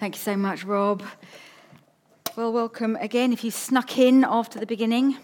Thank 0.00 0.14
you 0.14 0.20
so 0.20 0.34
much, 0.34 0.64
Rob. 0.64 1.02
Well, 2.34 2.54
welcome 2.54 2.96
again. 3.02 3.34
If 3.34 3.44
you 3.44 3.50
snuck 3.50 3.98
in 3.98 4.24
after 4.24 4.58
the 4.58 4.64
beginning, 4.64 5.18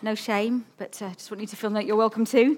no 0.00 0.14
shame, 0.14 0.64
but 0.78 1.02
I 1.02 1.06
uh, 1.06 1.14
just 1.14 1.28
want 1.28 1.40
you 1.40 1.48
to 1.48 1.56
feel 1.56 1.70
that 1.70 1.86
you're 1.86 1.96
welcome 1.96 2.24
too. 2.24 2.56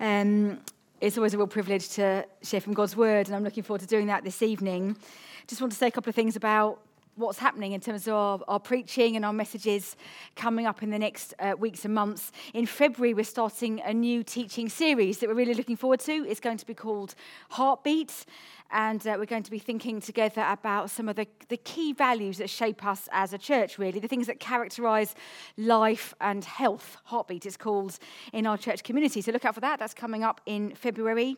Um, 0.00 0.58
it's 1.00 1.16
always 1.16 1.34
a 1.34 1.38
real 1.38 1.46
privilege 1.46 1.90
to 1.90 2.26
share 2.42 2.60
from 2.60 2.74
God's 2.74 2.96
word, 2.96 3.28
and 3.28 3.36
I'm 3.36 3.44
looking 3.44 3.62
forward 3.62 3.82
to 3.82 3.86
doing 3.86 4.08
that 4.08 4.24
this 4.24 4.42
evening. 4.42 4.96
Just 5.46 5.60
want 5.60 5.72
to 5.72 5.78
say 5.78 5.86
a 5.86 5.90
couple 5.92 6.10
of 6.10 6.16
things 6.16 6.34
about 6.34 6.80
what's 7.16 7.38
happening 7.38 7.72
in 7.72 7.80
terms 7.80 8.06
of 8.06 8.14
our, 8.14 8.40
our, 8.46 8.60
preaching 8.60 9.16
and 9.16 9.24
our 9.24 9.32
messages 9.32 9.96
coming 10.34 10.66
up 10.66 10.82
in 10.82 10.90
the 10.90 10.98
next 10.98 11.32
uh, 11.38 11.54
weeks 11.58 11.84
and 11.84 11.94
months. 11.94 12.30
In 12.52 12.66
February, 12.66 13.14
we're 13.14 13.24
starting 13.24 13.80
a 13.82 13.94
new 13.94 14.22
teaching 14.22 14.68
series 14.68 15.18
that 15.18 15.28
we're 15.28 15.34
really 15.34 15.54
looking 15.54 15.76
forward 15.76 16.00
to. 16.00 16.12
It's 16.28 16.40
going 16.40 16.58
to 16.58 16.66
be 16.66 16.74
called 16.74 17.14
Heartbeat. 17.50 18.26
And 18.70 19.06
uh, 19.06 19.16
we're 19.18 19.26
going 19.26 19.42
to 19.44 19.50
be 19.50 19.58
thinking 19.58 20.00
together 20.00 20.44
about 20.48 20.90
some 20.90 21.08
of 21.08 21.16
the, 21.16 21.26
the 21.48 21.56
key 21.56 21.92
values 21.92 22.38
that 22.38 22.50
shape 22.50 22.84
us 22.84 23.08
as 23.12 23.32
a 23.32 23.38
church, 23.38 23.78
really, 23.78 24.00
the 24.00 24.08
things 24.08 24.26
that 24.26 24.40
characterize 24.40 25.14
life 25.56 26.14
and 26.20 26.44
health. 26.44 26.96
Heartbeat 27.04 27.46
is 27.46 27.56
called 27.56 27.98
in 28.32 28.46
our 28.46 28.58
church 28.58 28.82
community. 28.82 29.22
So 29.22 29.32
look 29.32 29.44
out 29.44 29.54
for 29.54 29.60
that. 29.60 29.78
That's 29.78 29.94
coming 29.94 30.24
up 30.24 30.40
in 30.46 30.74
February. 30.74 31.36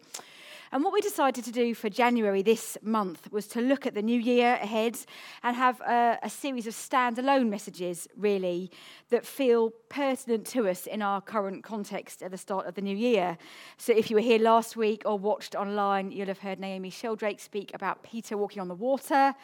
And 0.70 0.84
what 0.84 0.92
we 0.92 1.00
decided 1.00 1.45
to 1.45 1.52
do 1.52 1.74
for 1.74 1.88
January 1.88 2.42
this 2.42 2.76
month 2.82 3.32
was 3.32 3.46
to 3.48 3.60
look 3.60 3.86
at 3.86 3.95
the 3.95 4.02
new 4.02 4.20
year 4.20 4.59
ahead 4.60 4.98
and 5.42 5.56
have 5.56 5.80
a, 5.80 6.18
a 6.22 6.28
series 6.28 6.66
of 6.66 6.74
standalone 6.74 7.48
messages, 7.48 8.06
really, 8.16 8.70
that 9.09 9.24
feel 9.24 9.70
pertinent 9.88 10.46
to 10.48 10.68
us 10.68 10.86
in 10.86 11.00
our 11.00 11.23
current 11.23 11.64
context 11.64 12.23
at 12.23 12.30
the 12.30 12.36
start 12.36 12.66
of 12.66 12.74
the 12.74 12.82
new 12.82 12.96
year. 12.96 13.38
So 13.78 13.95
if 13.95 14.10
you 14.10 14.16
were 14.16 14.23
here 14.23 14.38
last 14.38 14.76
week 14.76 15.02
or 15.06 15.18
watched 15.18 15.54
online, 15.54 16.12
you'll 16.12 16.26
have 16.26 16.40
heard 16.40 16.60
Naomi 16.60 16.90
Sheldrake 16.90 17.40
speak 17.40 17.73
about 17.73 18.02
Peter 18.02 18.37
walking 18.37 18.60
on 18.60 18.68
the 18.68 18.74
water, 18.74 19.34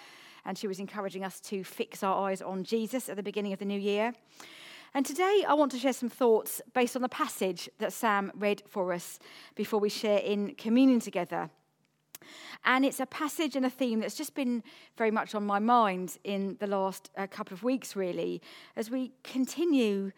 and 0.45 0.59
she 0.59 0.67
was 0.67 0.79
encouraging 0.79 1.25
us 1.25 1.41
to 1.41 1.65
fix 1.65 2.03
our 2.03 2.29
eyes 2.29 2.43
on 2.43 2.65
Jesus 2.65 3.09
at 3.09 3.17
the 3.17 3.23
beginning 3.23 3.55
of 3.55 3.59
the 3.59 3.65
new 3.65 3.81
year. 3.81 4.13
And 4.97 5.05
today 5.05 5.45
I 5.49 5.55
want 5.55 5.73
to 5.73 5.79
share 5.79 5.93
some 5.93 6.09
thoughts 6.09 6.63
based 6.73 6.95
on 6.95 7.03
the 7.03 7.09
passage 7.09 7.69
that 7.79 7.93
Sam 7.93 8.31
read 8.37 8.63
for 8.69 8.93
us 8.93 9.19
before 9.57 9.81
we 9.81 9.89
share 9.89 10.19
in 10.19 10.55
communion 10.55 11.01
together. 11.01 11.51
And 12.65 12.85
it's 12.85 13.01
a 13.01 13.07
passage 13.07 13.57
and 13.57 13.67
a 13.67 13.71
theme 13.71 13.99
that's 13.99 14.15
just 14.15 14.37
been 14.37 14.63
very 14.97 15.11
much 15.11 15.35
on 15.35 15.45
my 15.45 15.59
mind 15.59 16.17
in 16.23 16.57
the 16.61 16.69
last 16.69 17.11
uh, 17.17 17.27
couple 17.27 17.55
of 17.55 17.65
weeks, 17.65 17.97
really, 17.97 18.41
as 18.77 18.89
we 18.89 19.11
continue 19.25 20.13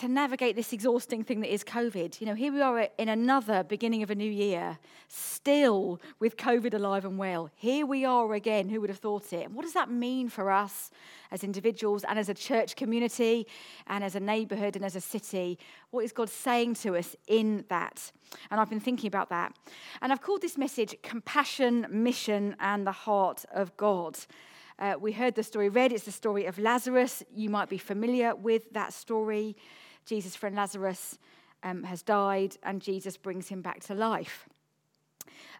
to 0.00 0.08
navigate 0.08 0.56
this 0.56 0.72
exhausting 0.72 1.22
thing 1.22 1.40
that 1.40 1.52
is 1.52 1.62
COVID. 1.62 2.22
You 2.22 2.26
know, 2.26 2.34
here 2.34 2.50
we 2.50 2.62
are 2.62 2.88
in 2.96 3.10
another 3.10 3.62
beginning 3.62 4.02
of 4.02 4.10
a 4.10 4.14
new 4.14 4.30
year, 4.30 4.78
still 5.08 6.00
with 6.18 6.38
COVID 6.38 6.72
alive 6.72 7.04
and 7.04 7.18
well. 7.18 7.50
Here 7.54 7.84
we 7.84 8.06
are 8.06 8.32
again. 8.32 8.70
Who 8.70 8.80
would 8.80 8.88
have 8.88 8.98
thought 8.98 9.30
it? 9.34 9.44
And 9.44 9.54
what 9.54 9.62
does 9.62 9.74
that 9.74 9.90
mean 9.90 10.30
for 10.30 10.50
us 10.50 10.90
as 11.30 11.44
individuals 11.44 12.02
and 12.04 12.18
as 12.18 12.30
a 12.30 12.34
church 12.34 12.76
community 12.76 13.46
and 13.88 14.02
as 14.02 14.14
a 14.14 14.20
neighborhood 14.20 14.74
and 14.74 14.86
as 14.86 14.96
a 14.96 15.02
city? 15.02 15.58
What 15.90 16.02
is 16.02 16.12
God 16.12 16.30
saying 16.30 16.76
to 16.76 16.96
us 16.96 17.14
in 17.26 17.66
that? 17.68 18.10
And 18.50 18.58
I've 18.58 18.70
been 18.70 18.80
thinking 18.80 19.08
about 19.08 19.28
that. 19.28 19.54
And 20.00 20.12
I've 20.12 20.22
called 20.22 20.40
this 20.40 20.56
message 20.56 20.94
Compassion, 21.02 21.86
Mission, 21.90 22.56
and 22.58 22.86
the 22.86 22.92
Heart 22.92 23.44
of 23.52 23.76
God. 23.76 24.18
Uh, 24.78 24.94
we 24.98 25.12
heard 25.12 25.34
the 25.34 25.42
story 25.42 25.68
read. 25.68 25.92
It's 25.92 26.04
the 26.04 26.10
story 26.10 26.46
of 26.46 26.58
Lazarus. 26.58 27.22
You 27.34 27.50
might 27.50 27.68
be 27.68 27.76
familiar 27.76 28.34
with 28.34 28.72
that 28.72 28.94
story. 28.94 29.56
Jesus' 30.04 30.36
friend 30.36 30.56
Lazarus 30.56 31.18
um, 31.62 31.82
has 31.84 32.02
died, 32.02 32.56
and 32.62 32.80
Jesus 32.80 33.16
brings 33.16 33.48
him 33.48 33.62
back 33.62 33.80
to 33.84 33.94
life. 33.94 34.48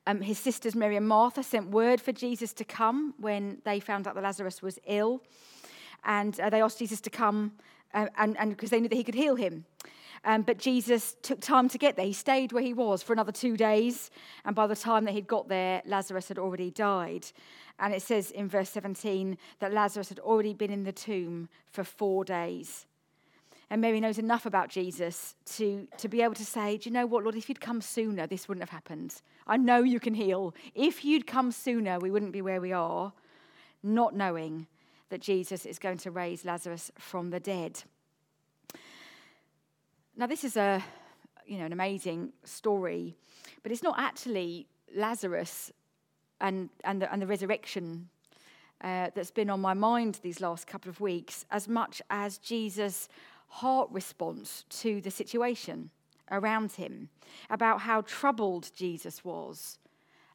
Um, 0.06 0.22
his 0.22 0.38
sisters 0.38 0.74
Mary 0.74 0.96
and 0.96 1.06
Martha 1.06 1.42
sent 1.42 1.70
word 1.70 2.00
for 2.00 2.12
Jesus 2.12 2.52
to 2.54 2.64
come 2.64 3.14
when 3.18 3.60
they 3.64 3.80
found 3.80 4.06
out 4.06 4.14
that 4.14 4.24
Lazarus 4.24 4.62
was 4.62 4.78
ill. 4.86 5.22
And 6.04 6.38
uh, 6.40 6.48
they 6.48 6.62
asked 6.62 6.78
Jesus 6.78 7.00
to 7.02 7.10
come 7.10 7.52
uh, 7.92 8.06
and 8.16 8.36
because 8.50 8.70
they 8.70 8.80
knew 8.80 8.88
that 8.88 8.94
he 8.94 9.04
could 9.04 9.14
heal 9.14 9.36
him. 9.36 9.66
Um, 10.24 10.42
but 10.42 10.58
Jesus 10.58 11.16
took 11.22 11.40
time 11.40 11.68
to 11.70 11.78
get 11.78 11.96
there. 11.96 12.04
He 12.04 12.12
stayed 12.12 12.52
where 12.52 12.62
he 12.62 12.74
was 12.74 13.02
for 13.02 13.12
another 13.12 13.32
two 13.32 13.56
days. 13.56 14.10
And 14.44 14.54
by 14.54 14.66
the 14.66 14.76
time 14.76 15.04
that 15.06 15.12
he'd 15.12 15.26
got 15.26 15.48
there, 15.48 15.82
Lazarus 15.86 16.28
had 16.28 16.38
already 16.38 16.70
died. 16.70 17.26
And 17.78 17.94
it 17.94 18.02
says 18.02 18.30
in 18.30 18.48
verse 18.48 18.68
17 18.70 19.38
that 19.60 19.72
Lazarus 19.72 20.10
had 20.10 20.18
already 20.18 20.52
been 20.52 20.70
in 20.70 20.84
the 20.84 20.92
tomb 20.92 21.48
for 21.72 21.84
four 21.84 22.24
days. 22.24 22.86
And 23.72 23.80
Mary 23.80 24.00
knows 24.00 24.18
enough 24.18 24.46
about 24.46 24.68
Jesus 24.68 25.36
to, 25.56 25.86
to 25.98 26.08
be 26.08 26.22
able 26.22 26.34
to 26.34 26.44
say, 26.44 26.76
Do 26.76 26.88
you 26.88 26.92
know 26.92 27.06
what, 27.06 27.22
Lord? 27.22 27.36
If 27.36 27.48
you'd 27.48 27.60
come 27.60 27.80
sooner, 27.80 28.26
this 28.26 28.48
wouldn't 28.48 28.62
have 28.62 28.70
happened. 28.70 29.22
I 29.46 29.56
know 29.56 29.84
you 29.84 30.00
can 30.00 30.14
heal. 30.14 30.54
If 30.74 31.04
you'd 31.04 31.26
come 31.26 31.52
sooner, 31.52 32.00
we 32.00 32.10
wouldn't 32.10 32.32
be 32.32 32.42
where 32.42 32.60
we 32.60 32.72
are, 32.72 33.12
not 33.82 34.14
knowing 34.14 34.66
that 35.10 35.20
Jesus 35.20 35.66
is 35.66 35.78
going 35.78 35.98
to 35.98 36.10
raise 36.10 36.44
Lazarus 36.44 36.90
from 36.98 37.30
the 37.30 37.38
dead. 37.38 37.82
Now, 40.16 40.26
this 40.26 40.42
is 40.42 40.56
a, 40.56 40.82
you 41.46 41.58
know, 41.58 41.64
an 41.64 41.72
amazing 41.72 42.32
story, 42.44 43.16
but 43.62 43.70
it's 43.70 43.82
not 43.82 43.98
actually 43.98 44.66
Lazarus 44.94 45.72
and, 46.40 46.70
and, 46.84 47.02
the, 47.02 47.12
and 47.12 47.22
the 47.22 47.26
resurrection 47.26 48.08
uh, 48.82 49.10
that's 49.14 49.30
been 49.30 49.50
on 49.50 49.60
my 49.60 49.74
mind 49.74 50.18
these 50.22 50.40
last 50.40 50.66
couple 50.66 50.88
of 50.88 51.00
weeks 51.00 51.44
as 51.50 51.68
much 51.68 52.00
as 52.10 52.38
Jesus' 52.38 53.08
heart 53.50 53.88
response 53.90 54.64
to 54.70 55.00
the 55.00 55.10
situation 55.10 55.90
around 56.30 56.72
him, 56.72 57.08
about 57.50 57.80
how 57.80 58.00
troubled 58.02 58.70
Jesus 58.74 59.24
was 59.24 59.78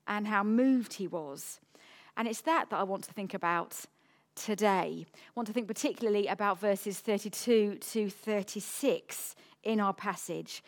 and 0.08 0.28
how 0.28 0.44
moved 0.44 0.94
he 0.94 1.08
was. 1.08 1.60
And 2.18 2.28
it's 2.28 2.42
that 2.42 2.70
that 2.70 2.80
I 2.80 2.84
want 2.84 3.04
to 3.06 3.14
think 3.14 3.34
about 3.34 3.86
today. 4.36 5.06
I 5.06 5.32
want 5.36 5.48
to 5.48 5.54
think 5.54 5.68
particularly 5.68 6.28
about 6.28 6.60
verses 6.60 7.00
32 7.00 7.76
to 7.76 8.10
36 8.10 9.36
in 9.64 9.80
our 9.80 9.94
passage. 9.94 10.62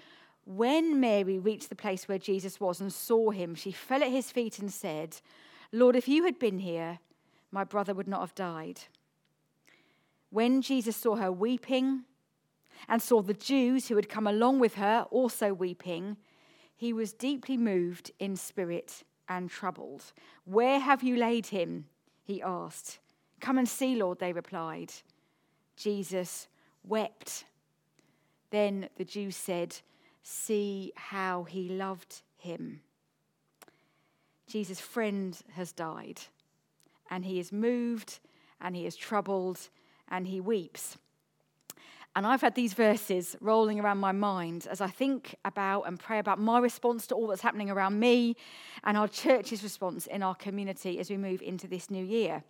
When 0.46 1.00
Mary 1.02 1.38
reached 1.38 1.70
the 1.70 1.76
place 1.76 2.08
where 2.08 2.18
Jesus 2.18 2.60
was 2.60 2.80
and 2.80 2.92
saw 2.92 3.32
him, 3.32 3.54
she 3.54 3.72
fell 3.72 4.02
at 4.02 4.12
his 4.12 4.32
feet 4.32 4.60
and 4.60 4.72
said, 4.72 5.18
Lord, 5.74 5.98
if 5.98 6.08
you 6.08 6.24
had 6.24 6.40
been 6.40 6.60
here, 6.60 7.00
my 7.52 7.66
brother 7.66 7.94
would 7.94 8.08
not 8.08 8.22
have 8.22 8.36
died. 8.36 8.82
When 10.30 10.62
Jesus 10.62 10.96
saw 10.96 11.18
her 11.18 11.32
weeping, 11.32 12.04
and 12.88 13.02
saw 13.02 13.22
the 13.22 13.34
Jews 13.34 13.88
who 13.88 13.96
had 13.96 14.10
come 14.10 14.28
along 14.28 14.60
with 14.60 14.76
her 14.76 15.06
also 15.12 15.54
weeping, 15.54 16.18
he 16.76 16.94
was 16.94 17.14
deeply 17.14 17.58
moved 17.58 18.12
in 18.20 18.36
spirit 18.36 19.04
and 19.28 19.50
troubled. 19.50 20.14
Where 20.46 20.80
have 20.80 21.04
you 21.04 21.16
laid 21.16 21.48
him? 21.48 21.86
He 22.24 22.42
asked. 22.42 23.00
Come 23.40 23.58
and 23.58 23.68
see, 23.68 23.96
Lord, 23.96 24.20
they 24.20 24.34
replied. 24.34 24.94
Jesus 25.76 26.48
wept. 26.84 27.46
Then 28.50 28.90
the 28.98 29.06
Jews 29.06 29.36
said, 29.36 29.78
See 30.24 30.92
how 30.96 31.44
he 31.44 31.70
loved 31.70 32.22
him. 32.38 32.82
Jesus' 34.48 34.80
friend 34.80 35.38
has 35.54 35.72
died, 35.72 36.22
and 37.10 37.26
he 37.26 37.40
is 37.40 37.52
moved, 37.52 38.20
and 38.62 38.76
he 38.76 38.86
is 38.86 38.96
troubled, 38.96 39.70
and 40.10 40.28
he 40.28 40.40
weeps. 40.40 40.98
And 42.18 42.26
I've 42.26 42.42
had 42.42 42.56
these 42.56 42.74
verses 42.74 43.36
rolling 43.42 43.80
around 43.80 44.00
my 44.00 44.12
mind 44.12 44.66
as 44.72 44.82
I 44.82 44.88
think 44.88 45.36
about 45.46 45.84
and 45.84 46.00
pray 46.00 46.18
about 46.18 46.40
my 46.40 46.58
response 46.58 47.06
to 47.08 47.16
all 47.16 47.28
that's 47.28 47.44
happening 47.44 47.70
around 47.70 48.00
me 48.00 48.36
and 48.84 48.98
our 48.98 49.08
church's 49.08 49.62
response 49.62 50.08
in 50.08 50.24
our 50.24 50.34
community 50.34 50.98
as 50.98 51.12
we 51.12 51.18
move 51.18 51.44
into 51.44 51.68
this 51.68 51.92
new 51.92 52.04
year. 52.04 52.44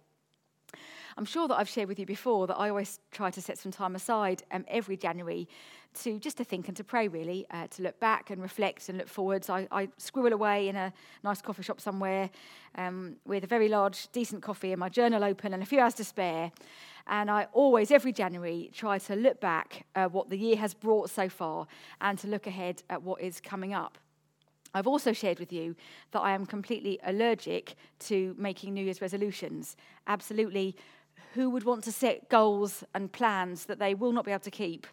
I'm 1.17 1.25
sure 1.25 1.47
that 1.47 1.57
I've 1.57 1.67
shared 1.67 1.89
with 1.89 1.97
you 1.97 2.05
before 2.05 2.45
that 2.45 2.57
I 2.57 2.69
always 2.69 2.99
try 3.09 3.31
to 3.31 3.41
set 3.41 3.57
some 3.57 3.71
time 3.71 3.95
aside 3.95 4.43
um, 4.51 4.65
every 4.67 4.95
January 4.95 5.47
to 6.01 6.19
just 6.19 6.37
to 6.37 6.43
think 6.43 6.67
and 6.67 6.77
to 6.77 6.83
pray, 6.83 7.07
really, 7.07 7.47
uh, 7.49 7.65
to 7.67 7.81
look 7.81 7.99
back 7.99 8.29
and 8.29 8.39
reflect 8.39 8.87
and 8.87 8.99
look 8.99 9.07
forwards. 9.07 9.49
I, 9.49 9.67
I 9.71 9.89
squirrel 9.97 10.31
away 10.31 10.67
in 10.67 10.75
a 10.75 10.93
nice 11.23 11.41
coffee 11.41 11.63
shop 11.63 11.81
somewhere 11.81 12.29
um, 12.75 13.15
with 13.25 13.43
a 13.43 13.47
very 13.47 13.67
large, 13.67 14.11
decent 14.11 14.43
coffee 14.43 14.73
and 14.73 14.79
my 14.79 14.89
journal 14.89 15.23
open 15.23 15.55
and 15.55 15.63
a 15.63 15.65
few 15.65 15.79
hours 15.79 15.95
to 15.95 16.03
spare. 16.03 16.51
And 17.07 17.31
I 17.31 17.47
always, 17.51 17.89
every 17.89 18.11
January, 18.11 18.69
try 18.71 18.99
to 18.99 19.15
look 19.15 19.41
back 19.41 19.87
at 19.95 20.11
what 20.11 20.29
the 20.29 20.37
year 20.37 20.57
has 20.57 20.75
brought 20.75 21.09
so 21.09 21.29
far 21.29 21.65
and 21.99 22.19
to 22.19 22.27
look 22.27 22.45
ahead 22.45 22.83
at 22.91 23.01
what 23.01 23.21
is 23.21 23.41
coming 23.41 23.73
up. 23.73 23.97
I've 24.73 24.85
also 24.87 25.13
shared 25.13 25.39
with 25.39 25.51
you 25.51 25.75
that 26.11 26.19
I 26.19 26.33
am 26.33 26.45
completely 26.45 26.99
allergic 27.03 27.75
to 27.99 28.35
making 28.37 28.73
New 28.73 28.83
Year's 28.83 29.01
resolutions. 29.01 29.75
Absolutely, 30.05 30.75
who 31.33 31.49
would 31.49 31.63
want 31.63 31.83
to 31.83 31.91
set 31.91 32.29
goals 32.29 32.83
and 32.93 33.11
plans 33.11 33.65
that 33.65 33.79
they 33.79 33.93
will 33.93 34.11
not 34.11 34.25
be 34.25 34.31
able 34.31 34.41
to 34.41 34.51
keep 34.51 34.87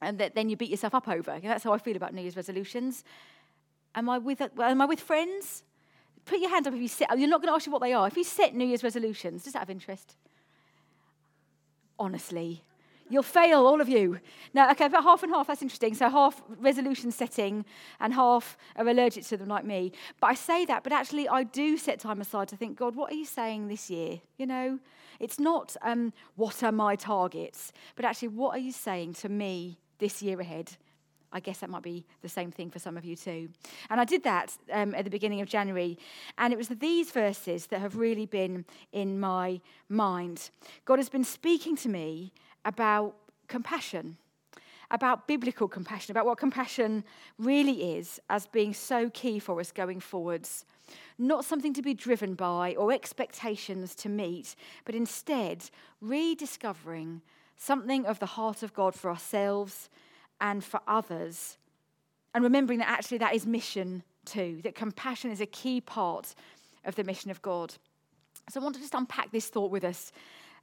and 0.00 0.18
that 0.18 0.34
then 0.34 0.48
you 0.48 0.56
beat 0.56 0.70
yourself 0.70 0.94
up 0.94 1.08
over? 1.08 1.36
You 1.36 1.42
know, 1.42 1.48
that's 1.48 1.64
how 1.64 1.72
I 1.72 1.78
feel 1.78 1.96
about 1.96 2.14
New 2.14 2.22
Year's 2.22 2.36
resolutions. 2.36 3.04
Am 3.94 4.08
I 4.08 4.18
with, 4.18 4.40
am 4.40 4.80
I 4.80 4.84
with 4.86 5.00
friends? 5.00 5.62
Put 6.24 6.38
your 6.38 6.50
hand 6.50 6.66
up 6.66 6.74
if 6.74 6.80
you 6.80 6.88
set, 6.88 7.18
you're 7.18 7.28
not 7.28 7.40
going 7.40 7.50
to 7.50 7.54
ask 7.54 7.66
you 7.66 7.72
what 7.72 7.82
they 7.82 7.92
are. 7.92 8.06
If 8.06 8.16
you 8.16 8.24
set 8.24 8.54
New 8.54 8.64
Year's 8.64 8.84
resolutions, 8.84 9.44
just 9.44 9.56
out 9.56 9.62
of 9.62 9.70
interest, 9.70 10.16
honestly. 11.98 12.62
You'll 13.12 13.22
fail, 13.22 13.66
all 13.66 13.82
of 13.82 13.90
you. 13.90 14.20
Now, 14.54 14.70
okay, 14.70 14.88
but 14.88 15.02
half 15.02 15.22
and 15.22 15.30
half, 15.30 15.48
that's 15.48 15.60
interesting. 15.60 15.92
So, 15.94 16.08
half 16.08 16.40
resolution 16.58 17.10
setting 17.10 17.66
and 18.00 18.14
half 18.14 18.56
are 18.76 18.88
allergic 18.88 19.26
to 19.26 19.36
them, 19.36 19.48
like 19.48 19.66
me. 19.66 19.92
But 20.18 20.28
I 20.28 20.34
say 20.34 20.64
that, 20.64 20.82
but 20.82 20.92
actually, 20.92 21.28
I 21.28 21.42
do 21.42 21.76
set 21.76 22.00
time 22.00 22.22
aside 22.22 22.48
to 22.48 22.56
think, 22.56 22.78
God, 22.78 22.96
what 22.96 23.12
are 23.12 23.14
you 23.14 23.26
saying 23.26 23.68
this 23.68 23.90
year? 23.90 24.20
You 24.38 24.46
know, 24.46 24.78
it's 25.22 25.38
not 25.38 25.76
um, 25.82 26.12
what 26.36 26.62
are 26.62 26.72
my 26.72 26.96
targets, 26.96 27.72
but 27.96 28.04
actually, 28.04 28.28
what 28.28 28.56
are 28.56 28.60
you 28.60 28.72
saying 28.72 29.14
to 29.14 29.28
me 29.28 29.78
this 29.98 30.20
year 30.20 30.40
ahead? 30.40 30.72
I 31.32 31.40
guess 31.40 31.58
that 31.58 31.70
might 31.70 31.82
be 31.82 32.04
the 32.20 32.28
same 32.28 32.50
thing 32.50 32.70
for 32.70 32.78
some 32.78 32.96
of 32.96 33.04
you 33.04 33.16
too. 33.16 33.48
And 33.88 34.00
I 34.00 34.04
did 34.04 34.22
that 34.24 34.54
um, 34.70 34.94
at 34.94 35.04
the 35.04 35.10
beginning 35.10 35.40
of 35.40 35.48
January. 35.48 35.98
And 36.36 36.52
it 36.52 36.56
was 36.58 36.68
these 36.68 37.10
verses 37.10 37.66
that 37.68 37.80
have 37.80 37.96
really 37.96 38.26
been 38.26 38.66
in 38.92 39.18
my 39.18 39.60
mind. 39.88 40.50
God 40.84 40.98
has 40.98 41.08
been 41.08 41.24
speaking 41.24 41.74
to 41.76 41.88
me 41.88 42.32
about 42.64 43.14
compassion, 43.48 44.18
about 44.92 45.26
biblical 45.26 45.66
compassion, 45.66 46.12
about 46.12 46.26
what 46.26 46.38
compassion 46.38 47.02
really 47.38 47.96
is 47.96 48.20
as 48.30 48.46
being 48.46 48.74
so 48.74 49.10
key 49.10 49.38
for 49.38 49.58
us 49.58 49.72
going 49.72 49.98
forwards. 49.98 50.64
Not 51.18 51.44
something 51.44 51.72
to 51.74 51.82
be 51.82 51.94
driven 51.94 52.34
by 52.34 52.74
or 52.74 52.92
expectations 52.92 53.94
to 53.96 54.08
meet, 54.08 54.54
but 54.84 54.94
instead 54.94 55.70
rediscovering 56.00 57.22
something 57.56 58.04
of 58.04 58.18
the 58.18 58.26
heart 58.26 58.62
of 58.62 58.74
God 58.74 58.94
for 58.94 59.10
ourselves 59.10 59.88
and 60.40 60.62
for 60.62 60.80
others. 60.86 61.56
And 62.34 62.44
remembering 62.44 62.78
that 62.80 62.88
actually 62.88 63.18
that 63.18 63.34
is 63.34 63.46
mission 63.46 64.02
too, 64.26 64.60
that 64.62 64.74
compassion 64.74 65.30
is 65.30 65.40
a 65.40 65.46
key 65.46 65.80
part 65.80 66.34
of 66.84 66.96
the 66.96 67.04
mission 67.04 67.30
of 67.30 67.40
God. 67.40 67.74
So 68.50 68.60
I 68.60 68.62
want 68.62 68.74
to 68.74 68.80
just 68.80 68.94
unpack 68.94 69.32
this 69.32 69.48
thought 69.48 69.70
with 69.70 69.84
us 69.84 70.12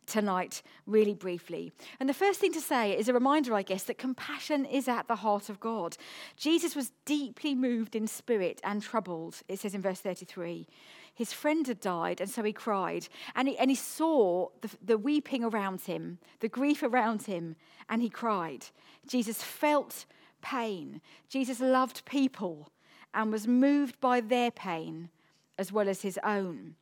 tonight, 0.09 0.61
really 0.85 1.13
briefly. 1.13 1.71
And 1.99 2.09
the 2.09 2.13
first 2.13 2.39
thing 2.39 2.51
to 2.53 2.61
say 2.61 2.97
is 2.97 3.07
a 3.07 3.13
reminder, 3.13 3.53
I 3.53 3.61
guess, 3.61 3.83
that 3.83 3.97
compassion 3.97 4.65
is 4.65 4.87
at 4.87 5.07
the 5.07 5.17
heart 5.17 5.49
of 5.49 5.59
God. 5.59 5.95
Jesus 6.35 6.75
was 6.75 6.91
deeply 7.05 7.55
moved 7.55 7.95
in 7.95 8.07
spirit 8.07 8.59
and 8.63 8.81
troubled, 8.81 9.41
it 9.47 9.59
says 9.59 9.73
in 9.73 9.81
verse 9.81 10.01
33. 10.01 10.67
His 11.13 11.33
friend 11.33 11.67
had 11.67 11.79
died, 11.79 12.21
and 12.21 12.29
so 12.29 12.43
he 12.43 12.53
cried. 12.53 13.07
And 13.35 13.47
he, 13.47 13.57
and 13.57 13.69
he 13.69 13.75
saw 13.75 14.47
the, 14.61 14.69
the 14.83 14.97
weeping 14.97 15.43
around 15.43 15.81
him, 15.81 16.19
the 16.39 16.49
grief 16.49 16.81
around 16.81 17.23
him, 17.23 17.55
and 17.89 18.01
he 18.01 18.09
cried. 18.09 18.65
Jesus 19.07 19.43
felt 19.43 20.05
pain. 20.41 21.01
Jesus 21.27 21.59
loved 21.59 22.05
people 22.05 22.71
and 23.13 23.31
was 23.31 23.47
moved 23.47 23.99
by 23.99 24.21
their 24.21 24.51
pain 24.51 25.09
as 25.57 25.71
well 25.73 25.89
as 25.89 26.01
his 26.01 26.17
own. 26.23 26.75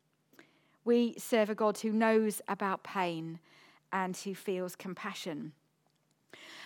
We 0.88 1.16
serve 1.18 1.50
a 1.50 1.56
God 1.56 1.78
who 1.80 1.92
knows 1.92 2.42
about 2.48 2.82
pain 2.82 3.40
and 3.92 4.16
who 4.16 4.34
feels 4.34 4.74
compassion. 4.78 5.52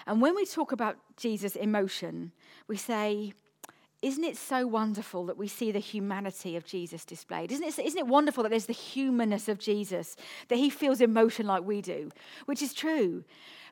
And 0.05 0.21
when 0.21 0.35
we 0.35 0.45
talk 0.45 0.71
about 0.71 0.97
Jesus' 1.17 1.55
emotion, 1.55 2.31
we 2.67 2.77
say, 2.77 3.33
isn't 4.03 4.23
it 4.23 4.37
so 4.37 4.67
wonderful 4.67 5.25
that 5.25 5.37
we 5.37 5.47
see 5.47 5.71
the 5.71 5.79
humanity 5.79 6.55
of 6.55 6.65
Jesus 6.65 7.03
displayed? 7.03 7.51
Isn't 7.51 7.65
it, 7.65 7.79
isn't 7.79 7.97
it 7.97 8.05
wonderful 8.05 8.43
that 8.43 8.49
there's 8.49 8.67
the 8.67 8.73
humanness 8.73 9.47
of 9.49 9.57
Jesus, 9.57 10.15
that 10.49 10.57
he 10.59 10.69
feels 10.69 11.01
emotion 11.01 11.47
like 11.47 11.63
we 11.63 11.81
do? 11.81 12.11
Which 12.45 12.61
is 12.61 12.75
true. 12.75 13.23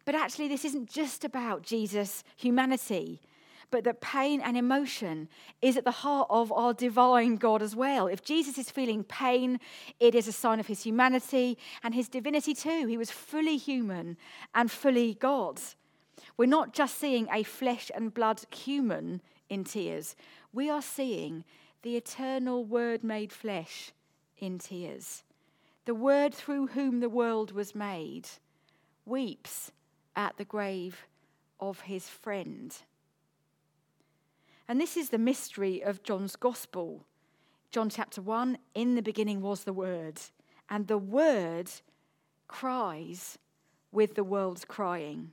But 0.04 0.16
actually, 0.16 0.48
this 0.48 0.66
isn't 0.66 0.90
just 0.90 1.24
about 1.24 1.62
Jesus' 1.62 2.24
humanity 2.36 3.22
but 3.72 3.84
that 3.84 4.02
pain 4.02 4.42
and 4.42 4.58
emotion 4.58 5.30
is 5.62 5.78
at 5.78 5.86
the 5.86 5.92
heart 5.92 6.28
of 6.30 6.52
our 6.52 6.74
divine 6.74 7.36
God 7.36 7.62
as 7.62 7.76
well. 7.76 8.08
If 8.08 8.24
Jesus 8.24 8.58
is 8.58 8.72
feeling 8.72 9.04
pain, 9.04 9.60
it 10.00 10.16
is 10.16 10.28
a 10.28 10.32
sign 10.32 10.60
of 10.60 10.68
his 10.68 10.84
humanity 10.84 11.58
and 11.84 11.94
his 11.94 12.10
divinity 12.10 12.54
too. 12.54 12.88
He 12.88 12.98
was 12.98 13.12
fully 13.12 13.58
human 13.58 14.18
and 14.56 14.72
fully 14.72 15.14
God. 15.14 15.60
We're 16.38 16.46
not 16.46 16.74
just 16.74 16.98
seeing 16.98 17.28
a 17.32 17.44
flesh 17.44 17.92
and 17.94 18.14
blood 18.14 18.42
human 18.54 19.22
in 19.50 19.64
tears, 19.64 20.16
we 20.54 20.70
are 20.70 20.82
seeing 20.82 21.44
the 21.82 21.98
eternal 21.98 22.64
Word 22.66 23.04
made 23.04 23.32
flesh 23.32 23.92
in 24.38 24.60
tears. 24.60 25.24
The 25.86 25.96
Word 25.96 26.34
through 26.34 26.68
whom 26.68 27.00
the 27.00 27.10
world 27.10 27.52
was 27.52 27.74
made 27.74 28.28
weeps 29.06 29.72
at 30.16 30.38
the 30.38 30.46
grave 30.46 31.08
of 31.60 31.82
his 31.82 32.08
friend. 32.08 32.76
And 34.70 34.80
this 34.80 34.96
is 34.96 35.10
the 35.10 35.18
mystery 35.18 35.82
of 35.82 36.04
John's 36.04 36.36
gospel. 36.36 37.04
John 37.72 37.90
chapter 37.90 38.22
1 38.22 38.56
In 38.76 38.94
the 38.94 39.02
beginning 39.02 39.42
was 39.42 39.64
the 39.64 39.74
Word, 39.74 40.22
and 40.70 40.86
the 40.86 41.00
Word 41.00 41.72
cries 42.48 43.40
with 43.92 44.14
the 44.14 44.24
world's 44.24 44.66
crying. 44.66 45.32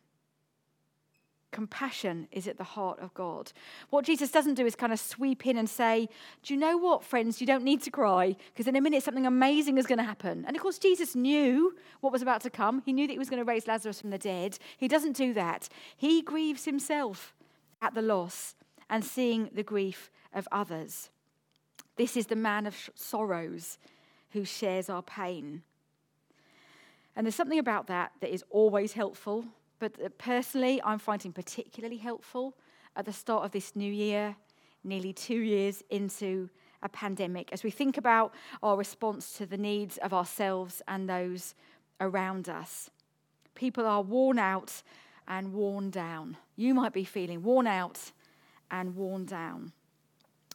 Compassion 1.52 2.28
is 2.32 2.48
at 2.48 2.56
the 2.56 2.64
heart 2.64 2.98
of 2.98 3.12
God. 3.12 3.52
What 3.90 4.06
Jesus 4.06 4.30
doesn't 4.30 4.54
do 4.54 4.64
is 4.64 4.74
kind 4.74 4.92
of 4.92 4.98
sweep 4.98 5.46
in 5.46 5.58
and 5.58 5.68
say, 5.68 6.08
Do 6.42 6.54
you 6.54 6.58
know 6.58 6.78
what, 6.78 7.04
friends? 7.04 7.38
You 7.38 7.46
don't 7.46 7.62
need 7.62 7.82
to 7.82 7.90
cry 7.90 8.36
because 8.54 8.66
in 8.66 8.74
a 8.74 8.80
minute 8.80 9.02
something 9.02 9.26
amazing 9.26 9.76
is 9.76 9.86
going 9.86 9.98
to 9.98 10.04
happen. 10.04 10.46
And 10.46 10.56
of 10.56 10.62
course, 10.62 10.78
Jesus 10.78 11.14
knew 11.14 11.74
what 12.00 12.12
was 12.12 12.22
about 12.22 12.40
to 12.42 12.50
come. 12.50 12.82
He 12.86 12.92
knew 12.94 13.06
that 13.06 13.12
he 13.12 13.18
was 13.18 13.28
going 13.28 13.40
to 13.40 13.44
raise 13.44 13.66
Lazarus 13.66 14.00
from 14.00 14.10
the 14.10 14.18
dead. 14.18 14.58
He 14.78 14.88
doesn't 14.88 15.14
do 15.14 15.34
that. 15.34 15.68
He 15.94 16.22
grieves 16.22 16.64
himself 16.64 17.34
at 17.82 17.94
the 17.94 18.02
loss 18.02 18.54
and 18.88 19.04
seeing 19.04 19.50
the 19.52 19.62
grief 19.62 20.10
of 20.32 20.48
others. 20.52 21.10
This 21.96 22.16
is 22.16 22.26
the 22.26 22.36
man 22.36 22.66
of 22.66 22.90
sorrows 22.94 23.78
who 24.30 24.44
shares 24.44 24.90
our 24.90 25.02
pain. 25.02 25.62
And 27.16 27.26
there's 27.26 27.34
something 27.34 27.58
about 27.58 27.86
that 27.86 28.12
that 28.20 28.32
is 28.32 28.44
always 28.50 28.92
helpful, 28.92 29.46
but 29.78 29.92
uh, 30.02 30.10
personally, 30.18 30.80
I'm 30.84 30.98
finding 30.98 31.32
particularly 31.32 31.96
helpful 31.96 32.54
at 32.94 33.06
the 33.06 33.12
start 33.12 33.44
of 33.44 33.52
this 33.52 33.74
new 33.74 33.90
year, 33.90 34.36
nearly 34.84 35.12
two 35.12 35.38
years 35.38 35.82
into 35.90 36.50
a 36.82 36.88
pandemic, 36.88 37.52
as 37.52 37.64
we 37.64 37.70
think 37.70 37.96
about 37.96 38.34
our 38.62 38.76
response 38.76 39.32
to 39.38 39.46
the 39.46 39.56
needs 39.56 39.96
of 39.98 40.12
ourselves 40.12 40.82
and 40.86 41.08
those 41.08 41.54
around 42.00 42.48
us. 42.48 42.90
People 43.54 43.86
are 43.86 44.02
worn 44.02 44.38
out 44.38 44.82
and 45.26 45.54
worn 45.54 45.90
down. 45.90 46.36
You 46.56 46.74
might 46.74 46.92
be 46.92 47.04
feeling 47.04 47.42
worn 47.42 47.66
out 47.66 48.12
and 48.70 48.94
worn 48.94 49.24
down. 49.24 49.72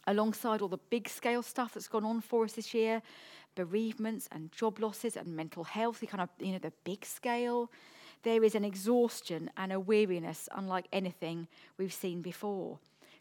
Alongside 0.06 0.62
all 0.62 0.68
the 0.68 0.78
big 0.90 1.08
scale 1.08 1.42
stuff 1.42 1.74
that's 1.74 1.88
gone 1.88 2.04
on 2.04 2.20
for 2.20 2.44
us 2.44 2.54
this 2.54 2.74
year, 2.74 3.02
bereavements 3.54 4.28
and 4.32 4.50
job 4.52 4.80
losses 4.80 5.16
and 5.16 5.36
mental 5.36 5.64
health, 5.64 6.00
the 6.00 6.06
kind 6.06 6.22
of, 6.22 6.28
you 6.38 6.52
know, 6.52 6.58
the 6.58 6.72
big 6.84 7.04
scale, 7.04 7.70
there 8.22 8.44
is 8.44 8.54
an 8.54 8.64
exhaustion 8.64 9.50
and 9.56 9.72
a 9.72 9.80
weariness 9.80 10.48
unlike 10.54 10.86
anything 10.92 11.48
we've 11.78 11.92
seen 11.92 12.22
before. 12.22 12.78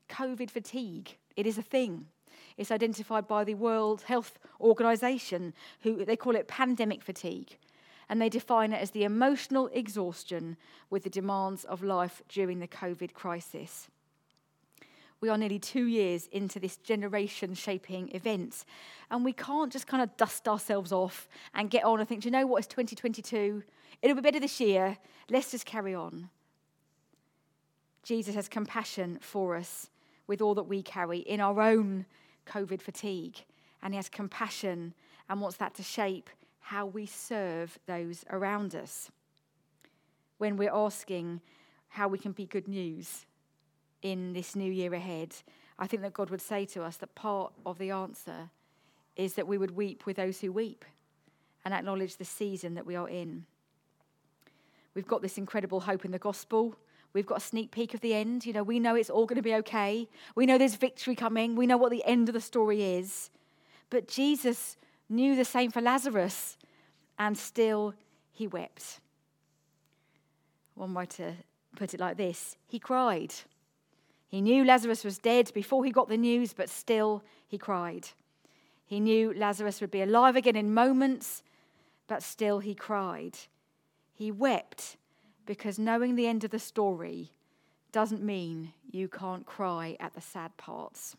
COVID 0.09 0.49
fatigue, 0.49 1.17
it 1.35 1.45
is 1.45 1.57
a 1.57 1.63
thing. 1.63 2.07
It's 2.57 2.71
identified 2.71 3.27
by 3.27 3.43
the 3.43 3.55
World 3.55 4.03
Health 4.03 4.37
Organization, 4.59 5.53
who 5.81 6.05
they 6.05 6.15
call 6.15 6.35
it 6.35 6.47
pandemic 6.47 7.03
fatigue. 7.03 7.57
And 8.09 8.21
they 8.21 8.29
define 8.29 8.73
it 8.73 8.81
as 8.81 8.91
the 8.91 9.05
emotional 9.05 9.69
exhaustion 9.71 10.57
with 10.89 11.03
the 11.03 11.09
demands 11.09 11.63
of 11.63 11.81
life 11.81 12.21
during 12.27 12.59
the 12.59 12.67
COVID 12.67 13.13
crisis 13.13 13.87
we 15.21 15.29
are 15.29 15.37
nearly 15.37 15.59
two 15.59 15.85
years 15.85 16.27
into 16.31 16.59
this 16.59 16.77
generation 16.77 17.53
shaping 17.53 18.09
event. 18.13 18.65
And 19.11 19.23
we 19.23 19.33
can't 19.33 19.71
just 19.71 19.85
kind 19.85 20.01
of 20.01 20.17
dust 20.17 20.47
ourselves 20.47 20.91
off 20.91 21.29
and 21.53 21.69
get 21.69 21.83
on 21.83 21.99
and 21.99 22.09
think, 22.09 22.25
you 22.25 22.31
know 22.31 22.47
what, 22.47 22.57
it's 22.57 22.67
2022. 22.67 23.63
It'll 24.01 24.15
be 24.15 24.21
better 24.21 24.39
this 24.39 24.59
year. 24.59 24.97
Let's 25.29 25.51
just 25.51 25.65
carry 25.65 25.93
on. 25.93 26.29
Jesus 28.03 28.33
has 28.33 28.49
compassion 28.49 29.19
for 29.21 29.55
us 29.55 29.91
with 30.25 30.41
all 30.41 30.55
that 30.55 30.63
we 30.63 30.81
carry 30.81 31.19
in 31.19 31.39
our 31.39 31.61
own 31.61 32.07
COVID 32.47 32.81
fatigue. 32.81 33.37
And 33.83 33.93
he 33.93 33.97
has 33.97 34.09
compassion 34.09 34.95
and 35.29 35.39
wants 35.39 35.57
that 35.57 35.75
to 35.75 35.83
shape 35.83 36.31
how 36.61 36.87
we 36.87 37.05
serve 37.05 37.77
those 37.85 38.25
around 38.31 38.73
us. 38.73 39.11
When 40.39 40.57
we're 40.57 40.73
asking 40.73 41.41
how 41.89 42.07
we 42.07 42.17
can 42.17 42.31
be 42.31 42.47
good 42.47 42.67
news 42.67 43.25
in 44.01 44.33
this 44.33 44.55
new 44.55 44.71
year 44.71 44.93
ahead, 44.93 45.35
I 45.77 45.87
think 45.87 46.01
that 46.03 46.13
God 46.13 46.29
would 46.29 46.41
say 46.41 46.65
to 46.67 46.83
us 46.83 46.97
that 46.97 47.15
part 47.15 47.53
of 47.65 47.77
the 47.77 47.91
answer 47.91 48.49
is 49.15 49.33
that 49.35 49.47
we 49.47 49.57
would 49.57 49.71
weep 49.71 50.05
with 50.05 50.17
those 50.17 50.39
who 50.39 50.51
weep 50.51 50.85
and 51.63 51.73
acknowledge 51.73 52.17
the 52.17 52.25
season 52.25 52.75
that 52.75 52.85
we 52.85 52.95
are 52.95 53.09
in. 53.09 53.45
We've 54.93 55.07
got 55.07 55.21
this 55.21 55.37
incredible 55.37 55.81
hope 55.81 56.05
in 56.05 56.11
the 56.11 56.19
gospel. 56.19 56.75
We've 57.13 57.25
got 57.25 57.37
a 57.37 57.41
sneak 57.41 57.71
peek 57.71 57.93
of 57.93 58.01
the 58.01 58.13
end. 58.13 58.45
You 58.45 58.53
know, 58.53 58.63
we 58.63 58.79
know 58.79 58.95
it's 58.95 59.09
all 59.09 59.25
going 59.25 59.37
to 59.37 59.41
be 59.41 59.55
okay. 59.55 60.07
We 60.35 60.45
know 60.45 60.57
there's 60.57 60.75
victory 60.75 61.15
coming. 61.15 61.55
We 61.55 61.67
know 61.67 61.77
what 61.77 61.91
the 61.91 62.05
end 62.05 62.29
of 62.29 62.33
the 62.33 62.41
story 62.41 62.83
is. 62.83 63.29
But 63.89 64.07
Jesus 64.07 64.77
knew 65.09 65.35
the 65.35 65.45
same 65.45 65.71
for 65.71 65.81
Lazarus, 65.81 66.57
and 67.19 67.37
still 67.37 67.93
he 68.31 68.47
wept. 68.47 68.99
One 70.75 70.93
writer 70.93 71.35
put 71.75 71.93
it 71.93 71.99
like 71.99 72.17
this 72.17 72.55
He 72.67 72.79
cried. 72.79 73.33
He 74.31 74.39
knew 74.39 74.63
Lazarus 74.63 75.03
was 75.03 75.17
dead 75.17 75.51
before 75.53 75.83
he 75.83 75.91
got 75.91 76.07
the 76.07 76.15
news, 76.15 76.53
but 76.53 76.69
still 76.69 77.21
he 77.45 77.57
cried. 77.57 78.07
He 78.85 79.01
knew 79.01 79.33
Lazarus 79.33 79.81
would 79.81 79.91
be 79.91 80.01
alive 80.01 80.37
again 80.37 80.55
in 80.55 80.73
moments, 80.73 81.43
but 82.07 82.23
still 82.23 82.59
he 82.59 82.73
cried. 82.73 83.37
He 84.13 84.31
wept 84.31 84.95
because 85.45 85.77
knowing 85.77 86.15
the 86.15 86.27
end 86.27 86.45
of 86.45 86.51
the 86.51 86.59
story 86.59 87.33
doesn't 87.91 88.23
mean 88.23 88.71
you 88.89 89.09
can't 89.09 89.45
cry 89.45 89.97
at 89.99 90.13
the 90.13 90.21
sad 90.21 90.55
parts. 90.55 91.17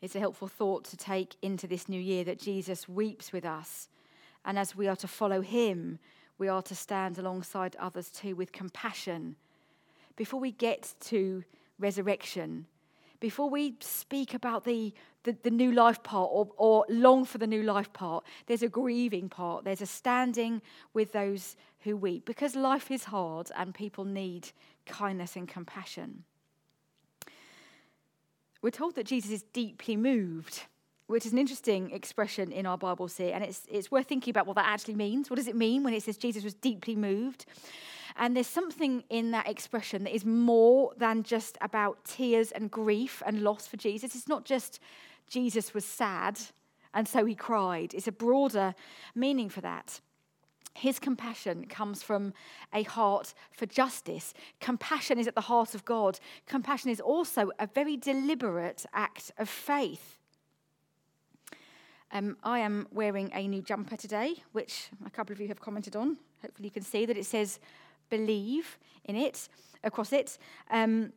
It's 0.00 0.14
a 0.14 0.20
helpful 0.20 0.46
thought 0.46 0.84
to 0.84 0.96
take 0.96 1.34
into 1.42 1.66
this 1.66 1.88
new 1.88 2.00
year 2.00 2.22
that 2.22 2.38
Jesus 2.38 2.88
weeps 2.88 3.32
with 3.32 3.44
us. 3.44 3.88
And 4.44 4.56
as 4.60 4.76
we 4.76 4.86
are 4.86 4.94
to 4.96 5.08
follow 5.08 5.40
him, 5.40 5.98
we 6.38 6.46
are 6.46 6.62
to 6.62 6.74
stand 6.76 7.18
alongside 7.18 7.74
others 7.80 8.10
too 8.10 8.36
with 8.36 8.52
compassion. 8.52 9.34
Before 10.16 10.40
we 10.40 10.52
get 10.52 10.94
to 11.02 11.44
resurrection, 11.78 12.66
before 13.20 13.48
we 13.48 13.76
speak 13.80 14.34
about 14.34 14.64
the, 14.64 14.92
the, 15.22 15.36
the, 15.42 15.50
new 15.50 15.72
life 15.72 16.02
part 16.02 16.28
or, 16.32 16.48
or 16.56 16.84
long 16.88 17.24
for 17.24 17.38
the 17.38 17.46
new 17.46 17.62
life 17.62 17.92
part, 17.92 18.24
there's 18.46 18.62
a 18.62 18.68
grieving 18.68 19.28
part. 19.28 19.64
There's 19.64 19.80
a 19.80 19.86
standing 19.86 20.60
with 20.92 21.12
those 21.12 21.56
who 21.80 21.96
weep 21.96 22.24
because 22.24 22.56
life 22.56 22.90
is 22.90 23.04
hard 23.04 23.50
and 23.56 23.74
people 23.74 24.04
need 24.04 24.50
kindness 24.86 25.36
and 25.36 25.48
compassion. 25.48 26.24
We're 28.62 28.70
told 28.70 28.96
that 28.96 29.06
Jesus 29.06 29.30
is 29.30 29.42
deeply 29.52 29.96
moved, 29.96 30.64
which 31.06 31.26
is 31.26 31.32
an 31.32 31.38
interesting 31.38 31.90
expression 31.90 32.52
in 32.52 32.66
our 32.66 32.78
Bibles 32.78 33.16
here. 33.16 33.32
And 33.34 33.44
it's, 33.44 33.62
it's 33.70 33.90
worth 33.90 34.06
thinking 34.06 34.30
about 34.30 34.46
what 34.46 34.56
that 34.56 34.66
actually 34.66 34.94
means. 34.94 35.30
What 35.30 35.36
does 35.36 35.48
it 35.48 35.56
mean 35.56 35.82
when 35.82 35.94
it 35.94 36.02
says 36.02 36.16
Jesus 36.16 36.44
was 36.44 36.54
deeply 36.54 36.96
moved? 36.96 37.46
And 38.16 38.34
there's 38.34 38.46
something 38.46 39.04
in 39.10 39.30
that 39.32 39.48
expression 39.48 40.04
that 40.04 40.14
is 40.14 40.24
more 40.24 40.92
than 40.96 41.22
just 41.22 41.58
about 41.60 42.04
tears 42.04 42.50
and 42.50 42.70
grief 42.70 43.22
and 43.26 43.42
loss 43.42 43.66
for 43.66 43.76
Jesus. 43.76 44.14
It's 44.14 44.28
not 44.28 44.44
just 44.44 44.80
Jesus 45.28 45.74
was 45.74 45.84
sad 45.84 46.38
and 46.96 47.06
so 47.06 47.26
he 47.26 47.34
cried, 47.34 47.92
it's 47.92 48.08
a 48.08 48.12
broader 48.12 48.74
meaning 49.14 49.50
for 49.50 49.60
that. 49.60 50.00
His 50.72 50.98
compassion 50.98 51.66
comes 51.66 52.02
from 52.02 52.32
a 52.72 52.84
heart 52.84 53.34
for 53.52 53.66
justice. 53.66 54.32
Compassion 54.60 55.18
is 55.18 55.28
at 55.28 55.34
the 55.34 55.42
heart 55.42 55.74
of 55.74 55.84
God. 55.84 56.18
Compassion 56.46 56.90
is 56.90 57.00
also 57.00 57.50
a 57.58 57.66
very 57.66 57.98
deliberate 57.98 58.86
act 58.94 59.30
of 59.36 59.50
faith. 59.50 60.15
Um, 62.16 62.34
I 62.42 62.60
am 62.60 62.88
wearing 62.92 63.30
a 63.34 63.46
new 63.46 63.60
jumper 63.60 63.94
today, 63.94 64.36
which 64.52 64.88
a 65.04 65.10
couple 65.10 65.34
of 65.34 65.40
you 65.40 65.48
have 65.48 65.60
commented 65.60 65.96
on. 65.96 66.16
Hopefully, 66.40 66.68
you 66.68 66.70
can 66.70 66.82
see 66.82 67.04
that 67.04 67.18
it 67.18 67.26
says 67.26 67.60
believe 68.08 68.78
in 69.04 69.16
it, 69.16 69.50
across 69.84 70.14
it. 70.14 70.38
Um, 70.70 71.12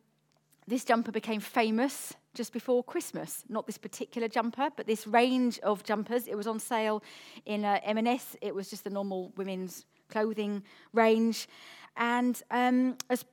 this 0.66 0.84
jumper 0.84 1.10
became 1.10 1.40
famous 1.40 2.12
just 2.34 2.52
before 2.52 2.84
Christmas. 2.84 3.44
Not 3.48 3.66
this 3.66 3.78
particular 3.78 4.28
jumper, 4.28 4.68
but 4.76 4.86
this 4.86 5.06
range 5.06 5.58
of 5.60 5.84
jumpers. 5.84 6.28
It 6.28 6.34
was 6.34 6.46
on 6.46 6.60
sale 6.60 7.02
in 7.46 7.64
uh, 7.64 7.80
M&S. 7.82 8.36
It 8.42 8.54
was 8.54 8.68
just 8.68 8.84
the 8.84 8.90
normal 8.90 9.32
women's 9.38 9.86
clothing 10.10 10.62
range. 10.92 11.48
And 11.96 12.42
um, 12.50 12.98
as 13.08 13.24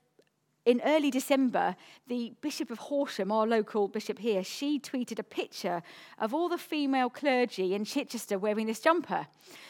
in 0.67 0.81
early 0.83 1.09
December, 1.09 1.77
the 2.07 2.33
Bishop 2.41 2.69
of 2.69 2.77
Horsham, 2.77 3.31
our 3.31 3.47
local 3.47 3.87
bishop 3.87 4.19
here, 4.19 4.43
she 4.43 4.79
tweeted 4.81 5.17
a 5.17 5.23
picture 5.23 5.81
of 6.19 6.33
all 6.33 6.49
the 6.49 6.57
female 6.57 7.09
clergy 7.09 7.73
in 7.73 7.85
Chichester 7.85 8.37
wearing 8.37 8.67
this 8.67 8.81
jumper. 8.81 9.27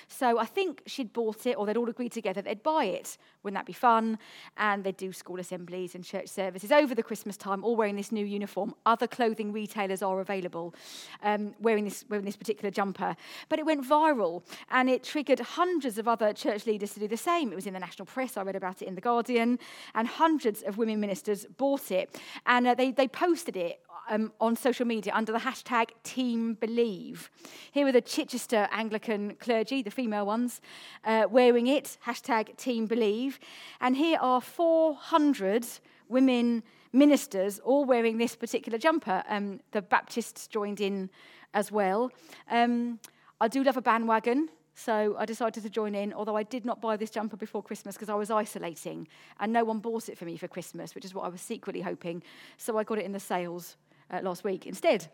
So 0.07 0.39
I 0.39 0.45
think 0.45 0.81
she'd 0.87 1.13
bought 1.13 1.45
it, 1.45 1.55
or 1.55 1.65
they'd 1.65 1.77
all 1.77 1.89
agreed 1.89 2.13
together 2.13 2.41
they'd 2.41 2.63
buy 2.63 2.85
it. 2.85 3.17
Wouldn't 3.43 3.59
that 3.59 3.67
be 3.67 3.73
fun? 3.73 4.17
And 4.57 4.83
they'd 4.83 4.97
do 4.97 5.13
school 5.13 5.39
assemblies 5.39 5.93
and 5.93 6.03
church 6.03 6.29
services 6.29 6.71
over 6.71 6.95
the 6.95 7.03
Christmas 7.03 7.37
time, 7.37 7.63
all 7.63 7.75
wearing 7.75 7.95
this 7.95 8.11
new 8.11 8.25
uniform. 8.25 8.73
Other 8.85 9.05
clothing 9.05 9.51
retailers 9.51 10.01
are 10.01 10.19
available 10.19 10.73
um, 11.21 11.53
wearing, 11.59 11.83
this, 11.83 12.05
wearing 12.09 12.25
this 12.25 12.37
particular 12.37 12.71
jumper. 12.71 13.15
But 13.49 13.59
it 13.59 13.65
went 13.65 13.87
viral, 13.87 14.43
and 14.71 14.89
it 14.89 15.03
triggered 15.03 15.41
hundreds 15.41 15.99
of 15.99 16.07
other 16.07 16.33
church 16.33 16.65
leaders 16.65 16.93
to 16.93 16.99
do 17.01 17.07
the 17.07 17.17
same. 17.17 17.51
It 17.51 17.55
was 17.55 17.67
in 17.67 17.73
the 17.73 17.79
national 17.79 18.07
press, 18.07 18.35
I 18.35 18.41
read 18.41 18.55
about 18.55 18.81
it 18.81 18.87
in 18.87 18.95
The 18.95 19.01
Guardian, 19.01 19.59
and 19.93 20.07
hundreds 20.07 20.63
of 20.63 20.77
women 20.77 20.86
ministers 20.95 21.45
bought 21.57 21.91
it. 21.91 22.19
And 22.45 22.67
uh, 22.67 22.75
they, 22.75 22.91
they 22.91 23.07
posted 23.07 23.57
it 23.57 23.81
um, 24.09 24.31
on 24.39 24.55
social 24.55 24.85
media 24.85 25.13
under 25.13 25.31
the 25.31 25.39
hashtag 25.39 25.89
Team 26.03 26.53
Believe. 26.55 27.29
Here 27.71 27.85
were 27.85 27.91
the 27.91 28.01
Chichester 28.01 28.67
Anglican 28.71 29.35
clergy, 29.35 29.81
the 29.81 29.91
female 29.91 30.25
ones, 30.25 30.61
uh, 31.03 31.27
wearing 31.29 31.67
it, 31.67 31.97
hashtag 32.05 32.55
Team 32.57 32.85
Believe. 32.85 33.39
And 33.81 33.95
here 33.95 34.17
are 34.21 34.41
400 34.41 35.65
women 36.09 36.63
ministers 36.93 37.59
all 37.59 37.85
wearing 37.85 38.17
this 38.17 38.35
particular 38.35 38.77
jumper. 38.77 39.23
Um, 39.29 39.59
the 39.71 39.81
Baptists 39.81 40.47
joined 40.47 40.79
in 40.79 41.09
as 41.53 41.71
well. 41.71 42.11
Um, 42.49 42.99
I 43.39 43.47
do 43.47 43.63
love 43.63 43.77
a 43.77 43.81
bandwagon. 43.81 44.49
So 44.79 45.15
I 45.17 45.25
decided 45.25 45.63
to 45.63 45.71
join 45.71 45.95
in, 45.95 46.13
although 46.13 46.37
I 46.37 46.43
did 46.43 46.63
not 46.63 46.79
buy 46.81 46.97
this 46.97 47.09
jumper 47.09 47.35
before 47.35 47.63
Christmas 47.63 47.95
because 47.95 48.09
I 48.09 48.13
was 48.13 48.29
isolating 48.29 49.07
and 49.39 49.51
no 49.51 49.63
one 49.63 49.79
bought 49.79 50.07
it 50.07 50.19
for 50.19 50.25
me 50.25 50.37
for 50.37 50.47
Christmas, 50.47 50.93
which 50.93 51.03
is 51.03 51.15
what 51.15 51.25
I 51.25 51.29
was 51.29 51.41
secretly 51.41 51.81
hoping. 51.81 52.21
So 52.57 52.77
I 52.77 52.83
got 52.83 52.99
it 52.99 53.05
in 53.05 53.11
the 53.11 53.19
sales 53.19 53.75
uh, 54.11 54.19
last 54.21 54.43
week 54.43 54.67
instead. 54.67 55.07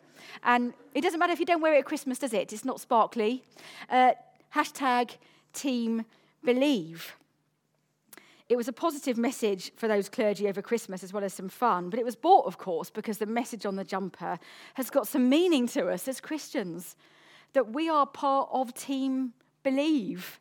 And 0.44 0.74
it 0.94 1.00
doesn't 1.00 1.18
matter 1.18 1.32
if 1.32 1.40
you 1.40 1.46
don't 1.46 1.62
wear 1.62 1.76
it 1.76 1.80
at 1.80 1.86
Christmas, 1.86 2.20
does 2.20 2.34
it? 2.34 2.52
It's 2.52 2.66
not 2.66 2.82
sparkly. 2.82 3.42
Uh, 3.90 4.12
hashtag 4.54 5.12
team 5.54 6.04
believe. 6.44 7.16
It 8.50 8.58
was 8.58 8.68
a 8.68 8.74
positive 8.74 9.18
message 9.18 9.72
for 9.78 9.88
those 9.88 10.10
clergy 10.10 10.50
over 10.50 10.62
Christmas 10.62 11.06
as 11.06 11.14
well 11.14 11.24
as 11.24 11.34
some 11.34 11.48
fun, 11.48 11.90
but 11.90 12.00
it 12.00 12.06
was 12.06 12.18
bought, 12.18 12.46
of 12.48 12.58
course, 12.58 12.90
because 12.90 13.18
the 13.18 13.26
message 13.26 13.66
on 13.66 13.78
the 13.78 13.86
jumper 13.86 14.40
has 14.74 14.90
got 14.90 15.08
some 15.08 15.30
meaning 15.30 15.68
to 15.70 15.88
us 15.88 16.06
as 16.10 16.20
Christians 16.20 16.98
that 17.54 17.72
we 17.72 17.88
are 17.88 18.06
part 18.06 18.50
of 18.52 18.74
Team 18.74 19.32
Believe. 19.64 20.40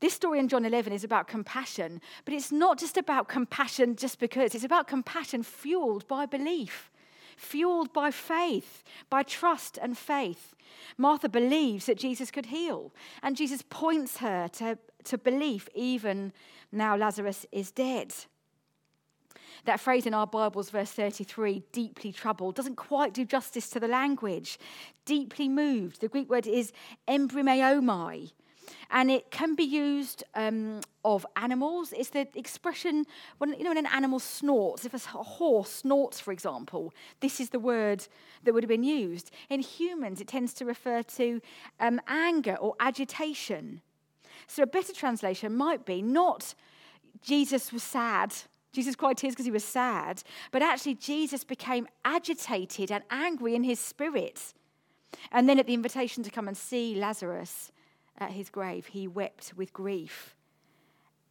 This 0.00 0.14
story 0.14 0.38
in 0.38 0.48
John 0.48 0.64
11 0.64 0.92
is 0.92 1.04
about 1.04 1.26
compassion, 1.26 2.00
but 2.24 2.34
it's 2.34 2.52
not 2.52 2.78
just 2.78 2.96
about 2.96 3.28
compassion 3.28 3.96
just 3.96 4.18
because, 4.18 4.54
it's 4.54 4.64
about 4.64 4.86
compassion 4.86 5.42
fueled 5.42 6.06
by 6.06 6.26
belief 6.26 6.90
fueled 7.36 7.92
by 7.92 8.10
faith, 8.10 8.82
by 9.10 9.22
trust 9.22 9.78
and 9.80 9.96
faith. 9.96 10.54
Martha 10.96 11.28
believes 11.28 11.86
that 11.86 11.98
Jesus 11.98 12.30
could 12.30 12.46
heal, 12.46 12.92
and 13.22 13.36
Jesus 13.36 13.62
points 13.68 14.18
her 14.18 14.48
to, 14.48 14.78
to 15.04 15.18
belief 15.18 15.68
even 15.74 16.32
now 16.72 16.96
Lazarus 16.96 17.46
is 17.52 17.70
dead. 17.70 18.14
That 19.64 19.80
phrase 19.80 20.06
in 20.06 20.14
our 20.14 20.26
Bibles, 20.26 20.70
verse 20.70 20.90
33, 20.92 21.62
deeply 21.72 22.12
troubled, 22.12 22.54
doesn't 22.54 22.76
quite 22.76 23.14
do 23.14 23.24
justice 23.24 23.68
to 23.70 23.80
the 23.80 23.88
language. 23.88 24.58
Deeply 25.04 25.48
moved. 25.48 26.00
The 26.00 26.08
Greek 26.08 26.28
word 26.28 26.46
is 26.46 26.72
embrimaomai, 27.08 28.32
and 28.90 29.10
it 29.10 29.30
can 29.30 29.54
be 29.54 29.64
used 29.64 30.24
um, 30.34 30.80
of 31.04 31.26
animals. 31.36 31.92
It's 31.96 32.10
the 32.10 32.28
expression 32.34 33.04
when 33.38 33.54
you 33.54 33.64
know 33.64 33.70
when 33.70 33.78
an 33.78 33.86
animal 33.86 34.18
snorts. 34.18 34.84
If 34.84 34.94
a 34.94 34.98
horse 34.98 35.70
snorts, 35.70 36.20
for 36.20 36.32
example, 36.32 36.92
this 37.20 37.40
is 37.40 37.50
the 37.50 37.60
word 37.60 38.06
that 38.44 38.52
would 38.52 38.62
have 38.62 38.68
been 38.68 38.84
used. 38.84 39.30
In 39.48 39.60
humans, 39.60 40.20
it 40.20 40.28
tends 40.28 40.52
to 40.54 40.64
refer 40.64 41.02
to 41.02 41.40
um, 41.80 42.00
anger 42.06 42.56
or 42.56 42.74
agitation. 42.80 43.80
So 44.48 44.62
a 44.62 44.66
better 44.66 44.92
translation 44.92 45.56
might 45.56 45.84
be 45.84 46.02
not 46.02 46.54
Jesus 47.22 47.72
was 47.72 47.82
sad. 47.82 48.34
Jesus 48.76 48.94
cried 48.94 49.16
tears 49.16 49.32
because 49.32 49.46
he 49.46 49.50
was 49.50 49.64
sad, 49.64 50.22
but 50.52 50.60
actually 50.60 50.96
Jesus 50.96 51.44
became 51.44 51.88
agitated 52.04 52.90
and 52.90 53.02
angry 53.10 53.54
in 53.54 53.64
his 53.64 53.80
spirit. 53.80 54.52
And 55.32 55.48
then 55.48 55.58
at 55.58 55.66
the 55.66 55.72
invitation 55.72 56.22
to 56.24 56.30
come 56.30 56.46
and 56.46 56.54
see 56.54 56.94
Lazarus, 56.94 57.72
at 58.18 58.32
his 58.32 58.50
grave, 58.50 58.88
he 58.88 59.08
wept 59.08 59.54
with 59.56 59.72
grief, 59.72 60.36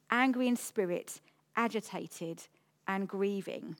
angry 0.09 0.47
in 0.47 0.55
spirit, 0.55 1.21
agitated, 1.55 2.41
and 2.87 3.07
grieving. 3.07 3.75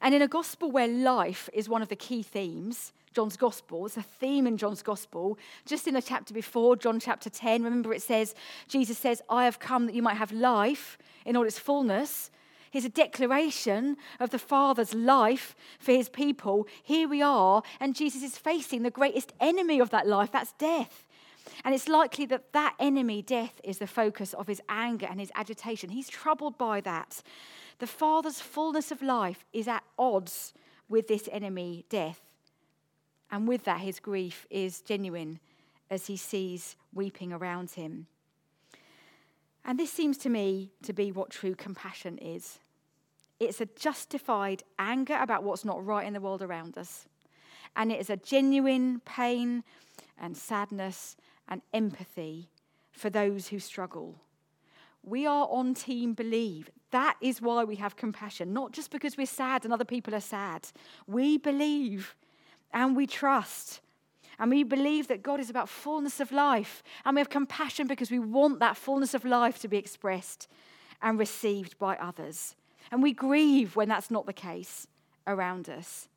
And 0.00 0.12
in 0.12 0.20
a 0.20 0.26
gospel 0.26 0.72
where 0.72 0.88
life 0.88 1.48
is 1.52 1.68
one 1.68 1.80
of 1.80 1.90
the 1.90 1.94
key 1.94 2.24
themes, 2.24 2.92
John's 3.16 3.38
gospel, 3.38 3.86
it's 3.86 3.96
a 3.96 4.02
theme 4.02 4.46
in 4.46 4.58
John's 4.58 4.82
gospel. 4.82 5.38
Just 5.64 5.88
in 5.88 5.94
the 5.94 6.02
chapter 6.02 6.34
before, 6.34 6.76
John 6.76 7.00
chapter 7.00 7.30
10, 7.30 7.62
remember 7.62 7.94
it 7.94 8.02
says, 8.02 8.34
Jesus 8.68 8.98
says, 8.98 9.22
I 9.30 9.46
have 9.46 9.58
come 9.58 9.86
that 9.86 9.94
you 9.94 10.02
might 10.02 10.18
have 10.18 10.32
life 10.32 10.98
in 11.24 11.34
all 11.34 11.46
its 11.46 11.58
fullness. 11.58 12.30
Here's 12.70 12.84
a 12.84 12.90
declaration 12.90 13.96
of 14.20 14.28
the 14.28 14.38
Father's 14.38 14.92
life 14.92 15.56
for 15.78 15.92
his 15.92 16.10
people. 16.10 16.68
Here 16.82 17.08
we 17.08 17.22
are, 17.22 17.62
and 17.80 17.96
Jesus 17.96 18.22
is 18.22 18.36
facing 18.36 18.82
the 18.82 18.90
greatest 18.90 19.32
enemy 19.40 19.80
of 19.80 19.88
that 19.88 20.06
life 20.06 20.30
that's 20.30 20.52
death. 20.58 21.06
And 21.64 21.74
it's 21.74 21.88
likely 21.88 22.26
that 22.26 22.52
that 22.52 22.74
enemy, 22.78 23.22
death, 23.22 23.62
is 23.64 23.78
the 23.78 23.86
focus 23.86 24.34
of 24.34 24.46
his 24.46 24.60
anger 24.68 25.06
and 25.08 25.20
his 25.20 25.32
agitation. 25.34 25.88
He's 25.88 26.10
troubled 26.10 26.58
by 26.58 26.82
that. 26.82 27.22
The 27.78 27.86
Father's 27.86 28.42
fullness 28.42 28.92
of 28.92 29.00
life 29.00 29.46
is 29.54 29.68
at 29.68 29.84
odds 29.98 30.52
with 30.86 31.08
this 31.08 31.30
enemy, 31.32 31.86
death. 31.88 32.25
And 33.30 33.48
with 33.48 33.64
that, 33.64 33.80
his 33.80 34.00
grief 34.00 34.46
is 34.50 34.80
genuine 34.80 35.40
as 35.90 36.06
he 36.06 36.16
sees 36.16 36.76
weeping 36.92 37.32
around 37.32 37.72
him. 37.72 38.06
And 39.64 39.78
this 39.78 39.92
seems 39.92 40.16
to 40.18 40.28
me 40.28 40.70
to 40.82 40.92
be 40.92 41.10
what 41.10 41.30
true 41.30 41.54
compassion 41.54 42.18
is 42.18 42.60
it's 43.38 43.60
a 43.60 43.66
justified 43.66 44.62
anger 44.78 45.18
about 45.20 45.42
what's 45.42 45.64
not 45.64 45.84
right 45.84 46.06
in 46.06 46.14
the 46.14 46.20
world 46.20 46.42
around 46.42 46.78
us. 46.78 47.06
And 47.76 47.92
it 47.92 48.00
is 48.00 48.08
a 48.08 48.16
genuine 48.16 49.00
pain 49.04 49.62
and 50.18 50.36
sadness 50.36 51.16
and 51.48 51.60
empathy 51.74 52.48
for 52.92 53.10
those 53.10 53.48
who 53.48 53.58
struggle. 53.58 54.14
We 55.02 55.26
are 55.26 55.46
on 55.50 55.74
team 55.74 56.14
believe. 56.14 56.70
That 56.90 57.16
is 57.20 57.42
why 57.42 57.64
we 57.64 57.76
have 57.76 57.96
compassion, 57.96 58.52
not 58.54 58.72
just 58.72 58.90
because 58.90 59.16
we're 59.16 59.26
sad 59.26 59.64
and 59.64 59.72
other 59.72 59.84
people 59.84 60.14
are 60.14 60.20
sad. 60.20 60.68
We 61.06 61.36
believe 61.36 62.16
and 62.72 62.96
we 62.96 63.06
trust. 63.06 63.80
And 64.38 64.50
we 64.50 64.64
believe 64.64 65.08
that 65.08 65.22
God 65.22 65.40
is 65.40 65.48
about 65.48 65.68
fullness 65.68 66.20
of 66.20 66.30
life. 66.30 66.82
And 67.04 67.14
we 67.14 67.20
have 67.20 67.30
compassion 67.30 67.86
because 67.86 68.10
we 68.10 68.18
want 68.18 68.60
that 68.60 68.76
fullness 68.76 69.14
of 69.14 69.24
life 69.24 69.58
to 69.60 69.68
be 69.68 69.78
expressed 69.78 70.48
and 71.00 71.18
received 71.18 71.78
by 71.78 71.96
others. 71.96 72.54
And 72.90 73.02
we 73.02 73.12
grieve 73.12 73.76
when 73.76 73.88
that's 73.88 74.10
not 74.10 74.26
the 74.26 74.32
case 74.32 74.86
around 75.26 75.68
us. 75.68 76.08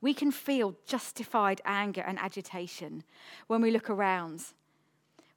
We 0.00 0.12
can 0.12 0.32
feel 0.32 0.74
justified 0.84 1.60
anger 1.64 2.02
and 2.04 2.18
agitation 2.18 3.04
when 3.46 3.62
we 3.62 3.70
look 3.70 3.88
around, 3.88 4.42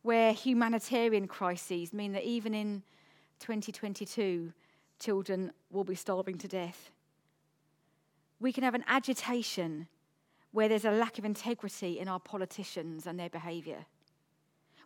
where 0.01 0.33
humanitarian 0.33 1.27
crises 1.27 1.93
mean 1.93 2.13
that 2.13 2.23
even 2.23 2.55
in 2.55 2.81
2022, 3.39 4.51
children 4.99 5.51
will 5.69 5.83
be 5.83 5.93
starving 5.93 6.39
to 6.39 6.47
death. 6.47 6.91
We 8.39 8.51
can 8.51 8.63
have 8.63 8.75
an 8.75 8.85
agitation 8.87 9.87
where 10.51 10.69
there's 10.69 10.85
a 10.85 10.91
lack 10.91 11.17
of 11.17 11.25
integrity 11.25 11.99
in 11.99 12.07
our 12.07 12.19
politicians 12.19 13.05
and 13.07 13.19
their 13.19 13.29
behaviour 13.29 13.85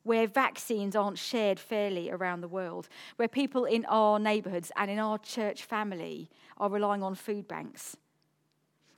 where 0.03 0.27
vaccines 0.27 0.95
aren't 0.95 1.17
shared 1.17 1.59
fairly 1.59 2.09
around 2.09 2.41
the 2.41 2.47
world, 2.47 2.87
where 3.17 3.27
people 3.27 3.65
in 3.65 3.85
our 3.85 4.19
neighbourhoods 4.19 4.71
and 4.75 4.89
in 4.89 4.99
our 4.99 5.17
church 5.17 5.63
family 5.63 6.29
are 6.57 6.69
relying 6.69 7.03
on 7.03 7.15
food 7.15 7.47
banks. 7.47 7.97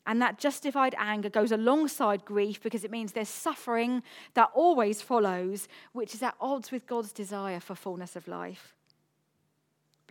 And 0.07 0.21
that 0.21 0.39
justified 0.39 0.95
anger 0.97 1.29
goes 1.29 1.51
alongside 1.51 2.25
grief 2.25 2.61
because 2.61 2.83
it 2.83 2.91
means 2.91 3.11
there's 3.11 3.29
suffering 3.29 4.01
that 4.33 4.49
always 4.53 5.01
follows, 5.01 5.67
which 5.93 6.15
is 6.15 6.23
at 6.23 6.35
odds 6.41 6.71
with 6.71 6.87
God's 6.87 7.11
desire 7.11 7.59
for 7.59 7.75
fullness 7.75 8.15
of 8.15 8.27
life. 8.27 8.73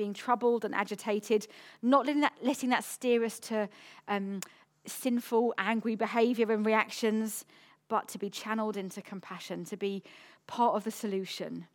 Being 0.00 0.14
troubled 0.14 0.64
and 0.64 0.75
agitated, 0.75 1.47
not 1.83 2.07
letting 2.07 2.23
that, 2.23 2.33
letting 2.40 2.71
that 2.71 2.85
steer 2.85 3.23
us 3.23 3.38
to 3.40 3.69
um, 4.09 4.40
sinful, 4.87 5.52
angry 5.59 5.95
behavior 5.95 6.50
and 6.50 6.64
reactions, 6.64 7.45
but 7.88 8.09
to 8.09 8.19
be 8.19 8.30
channeled 8.30 8.78
into 8.78 9.02
compassion, 9.02 9.66
to 9.66 9.76
be 9.76 10.02
part 10.47 10.75
of 10.75 10.85
the 10.85 10.90
solution. 10.90 11.66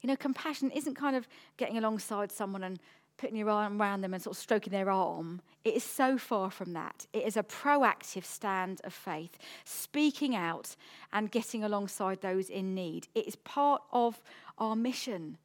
You 0.00 0.06
know, 0.06 0.14
compassion 0.14 0.70
isn't 0.70 0.94
kind 0.94 1.16
of 1.16 1.26
getting 1.56 1.78
alongside 1.78 2.30
someone 2.30 2.62
and 2.62 2.78
putting 3.16 3.36
your 3.36 3.50
arm 3.50 3.82
around 3.82 4.02
them 4.02 4.14
and 4.14 4.22
sort 4.22 4.36
of 4.36 4.40
stroking 4.40 4.70
their 4.72 4.88
arm. 4.88 5.42
It 5.64 5.74
is 5.74 5.82
so 5.84 6.16
far 6.16 6.48
from 6.50 6.74
that. 6.74 7.06
It 7.12 7.24
is 7.26 7.36
a 7.36 7.42
proactive 7.42 8.24
stand 8.24 8.80
of 8.84 8.94
faith, 8.94 9.36
speaking 9.64 10.36
out 10.36 10.76
and 11.12 11.28
getting 11.28 11.64
alongside 11.64 12.20
those 12.20 12.48
in 12.48 12.72
need. 12.72 13.08
It 13.16 13.26
is 13.26 13.34
part 13.34 13.82
of 13.92 14.22
our 14.58 14.76
mission. 14.76 15.38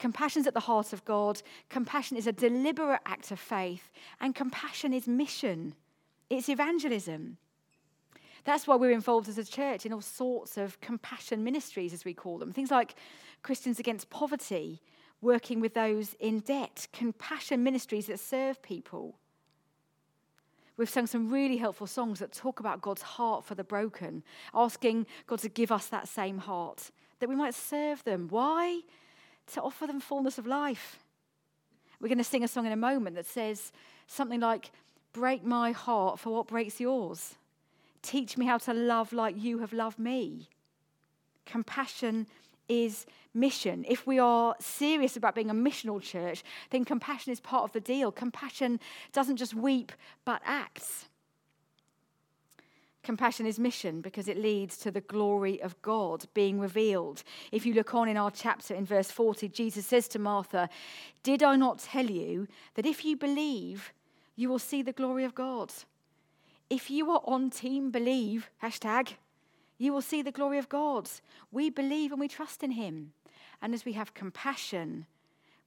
Compassion 0.00 0.40
is 0.40 0.46
at 0.46 0.54
the 0.54 0.60
heart 0.60 0.92
of 0.92 1.04
God. 1.04 1.42
Compassion 1.68 2.16
is 2.16 2.26
a 2.26 2.32
deliberate 2.32 3.02
act 3.04 3.30
of 3.30 3.38
faith, 3.38 3.92
and 4.20 4.34
compassion 4.34 4.92
is 4.94 5.06
mission. 5.06 5.74
It's 6.30 6.48
evangelism. 6.48 7.36
That's 8.44 8.66
why 8.66 8.76
we're 8.76 8.92
involved 8.92 9.28
as 9.28 9.36
a 9.36 9.44
church 9.44 9.84
in 9.84 9.92
all 9.92 10.00
sorts 10.00 10.56
of 10.56 10.80
compassion 10.80 11.44
ministries, 11.44 11.92
as 11.92 12.06
we 12.06 12.14
call 12.14 12.38
them. 12.38 12.50
Things 12.50 12.70
like 12.70 12.94
Christians 13.42 13.78
Against 13.78 14.08
Poverty, 14.08 14.80
working 15.20 15.60
with 15.60 15.74
those 15.74 16.14
in 16.18 16.40
debt, 16.40 16.88
compassion 16.94 17.62
ministries 17.62 18.06
that 18.06 18.20
serve 18.20 18.62
people. 18.62 19.18
We've 20.78 20.88
sung 20.88 21.06
some 21.06 21.30
really 21.30 21.58
helpful 21.58 21.86
songs 21.86 22.20
that 22.20 22.32
talk 22.32 22.58
about 22.58 22.80
God's 22.80 23.02
heart 23.02 23.44
for 23.44 23.54
the 23.54 23.64
broken, 23.64 24.22
asking 24.54 25.06
God 25.26 25.40
to 25.40 25.50
give 25.50 25.70
us 25.70 25.88
that 25.88 26.08
same 26.08 26.38
heart, 26.38 26.90
that 27.18 27.28
we 27.28 27.36
might 27.36 27.54
serve 27.54 28.02
them. 28.04 28.28
Why? 28.30 28.80
To 29.54 29.62
offer 29.62 29.86
them 29.86 30.00
fullness 30.00 30.38
of 30.38 30.46
life. 30.46 30.98
We're 32.00 32.08
going 32.08 32.18
to 32.18 32.24
sing 32.24 32.44
a 32.44 32.48
song 32.48 32.66
in 32.66 32.72
a 32.72 32.76
moment 32.76 33.16
that 33.16 33.26
says 33.26 33.72
something 34.06 34.40
like, 34.40 34.70
Break 35.12 35.44
my 35.44 35.72
heart 35.72 36.20
for 36.20 36.30
what 36.30 36.46
breaks 36.46 36.78
yours. 36.78 37.34
Teach 38.00 38.38
me 38.38 38.46
how 38.46 38.58
to 38.58 38.72
love 38.72 39.12
like 39.12 39.34
you 39.36 39.58
have 39.58 39.72
loved 39.72 39.98
me. 39.98 40.48
Compassion 41.46 42.28
is 42.68 43.06
mission. 43.34 43.84
If 43.88 44.06
we 44.06 44.18
are 44.20 44.54
serious 44.60 45.16
about 45.16 45.34
being 45.34 45.50
a 45.50 45.54
missional 45.54 46.00
church, 46.00 46.44
then 46.70 46.84
compassion 46.84 47.32
is 47.32 47.40
part 47.40 47.64
of 47.64 47.72
the 47.72 47.80
deal. 47.80 48.12
Compassion 48.12 48.78
doesn't 49.12 49.36
just 49.36 49.54
weep, 49.54 49.92
but 50.24 50.40
acts. 50.44 51.06
Compassion 53.02 53.46
is 53.46 53.58
mission 53.58 54.02
because 54.02 54.28
it 54.28 54.36
leads 54.36 54.76
to 54.78 54.90
the 54.90 55.00
glory 55.00 55.60
of 55.62 55.80
God 55.80 56.26
being 56.34 56.60
revealed. 56.60 57.22
If 57.50 57.64
you 57.64 57.72
look 57.72 57.94
on 57.94 58.08
in 58.08 58.18
our 58.18 58.30
chapter 58.30 58.74
in 58.74 58.84
verse 58.84 59.10
40, 59.10 59.48
Jesus 59.48 59.86
says 59.86 60.06
to 60.08 60.18
Martha, 60.18 60.68
Did 61.22 61.42
I 61.42 61.56
not 61.56 61.78
tell 61.78 62.06
you 62.06 62.46
that 62.74 62.84
if 62.84 63.04
you 63.04 63.16
believe, 63.16 63.92
you 64.36 64.48
will 64.50 64.58
see 64.58 64.82
the 64.82 64.92
glory 64.92 65.24
of 65.24 65.34
God? 65.34 65.72
If 66.68 66.90
you 66.90 67.10
are 67.10 67.22
on 67.24 67.50
team 67.50 67.90
believe, 67.90 68.50
hashtag, 68.62 69.14
you 69.78 69.94
will 69.94 70.02
see 70.02 70.20
the 70.20 70.30
glory 70.30 70.58
of 70.58 70.68
God. 70.68 71.08
We 71.50 71.70
believe 71.70 72.12
and 72.12 72.20
we 72.20 72.28
trust 72.28 72.62
in 72.62 72.72
Him. 72.72 73.12
And 73.62 73.72
as 73.72 73.86
we 73.86 73.94
have 73.94 74.12
compassion, 74.12 75.06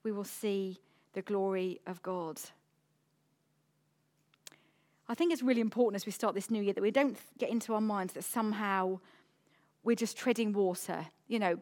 we 0.04 0.12
will 0.12 0.24
see 0.24 0.80
the 1.14 1.24
glory 1.24 1.82
of 1.88 2.02
God. 2.04 2.40
I 5.10 5.16
think 5.16 5.34
it's 5.34 5.44
really 5.44 5.62
important 5.62 6.02
as 6.02 6.06
we 6.06 6.12
start 6.12 6.34
this 6.34 6.50
new 6.50 6.62
year 6.62 6.74
that 6.74 6.82
we 6.82 6.92
don't 6.92 7.18
get 7.38 7.50
into 7.50 7.74
our 7.74 7.82
minds 7.82 8.14
that 8.14 8.24
somehow 8.24 9.00
we're 9.84 9.96
just 9.96 10.18
treading 10.18 10.54
water. 10.54 11.06
You 11.28 11.40
know, 11.40 11.60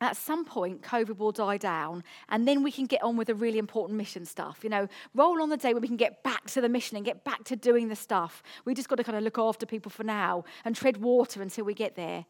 at 0.00 0.16
some 0.16 0.44
point, 0.44 0.82
COVID 0.82 1.18
will 1.18 1.32
die 1.32 1.58
down, 1.58 2.02
and 2.28 2.46
then 2.46 2.62
we 2.62 2.72
can 2.72 2.86
get 2.86 3.02
on 3.02 3.16
with 3.16 3.28
the 3.28 3.34
really 3.34 3.58
important 3.58 3.96
mission 3.96 4.24
stuff. 4.24 4.60
You 4.62 4.70
know, 4.70 4.88
roll 5.14 5.40
on 5.40 5.48
the 5.48 5.56
day 5.56 5.72
when 5.72 5.82
we 5.82 5.88
can 5.88 5.96
get 5.96 6.22
back 6.22 6.46
to 6.50 6.60
the 6.60 6.68
mission 6.68 6.96
and 6.96 7.06
get 7.06 7.24
back 7.24 7.44
to 7.44 7.56
doing 7.56 7.88
the 7.88 7.96
stuff. 7.96 8.42
We 8.64 8.74
just 8.74 8.88
got 8.88 8.96
to 8.96 9.04
kind 9.04 9.16
of 9.16 9.24
look 9.24 9.38
after 9.38 9.64
people 9.64 9.90
for 9.90 10.04
now 10.04 10.44
and 10.64 10.74
tread 10.74 10.96
water 10.98 11.40
until 11.40 11.64
we 11.64 11.74
get 11.74 11.94
there. 11.94 12.24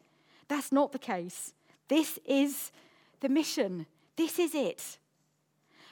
That's 0.47 0.71
not 0.71 0.91
the 0.91 0.99
case. 0.99 1.53
This 1.87 2.19
is 2.25 2.71
the 3.21 3.29
mission. 3.29 3.87
This 4.15 4.37
is 4.39 4.53
it. 4.53 4.97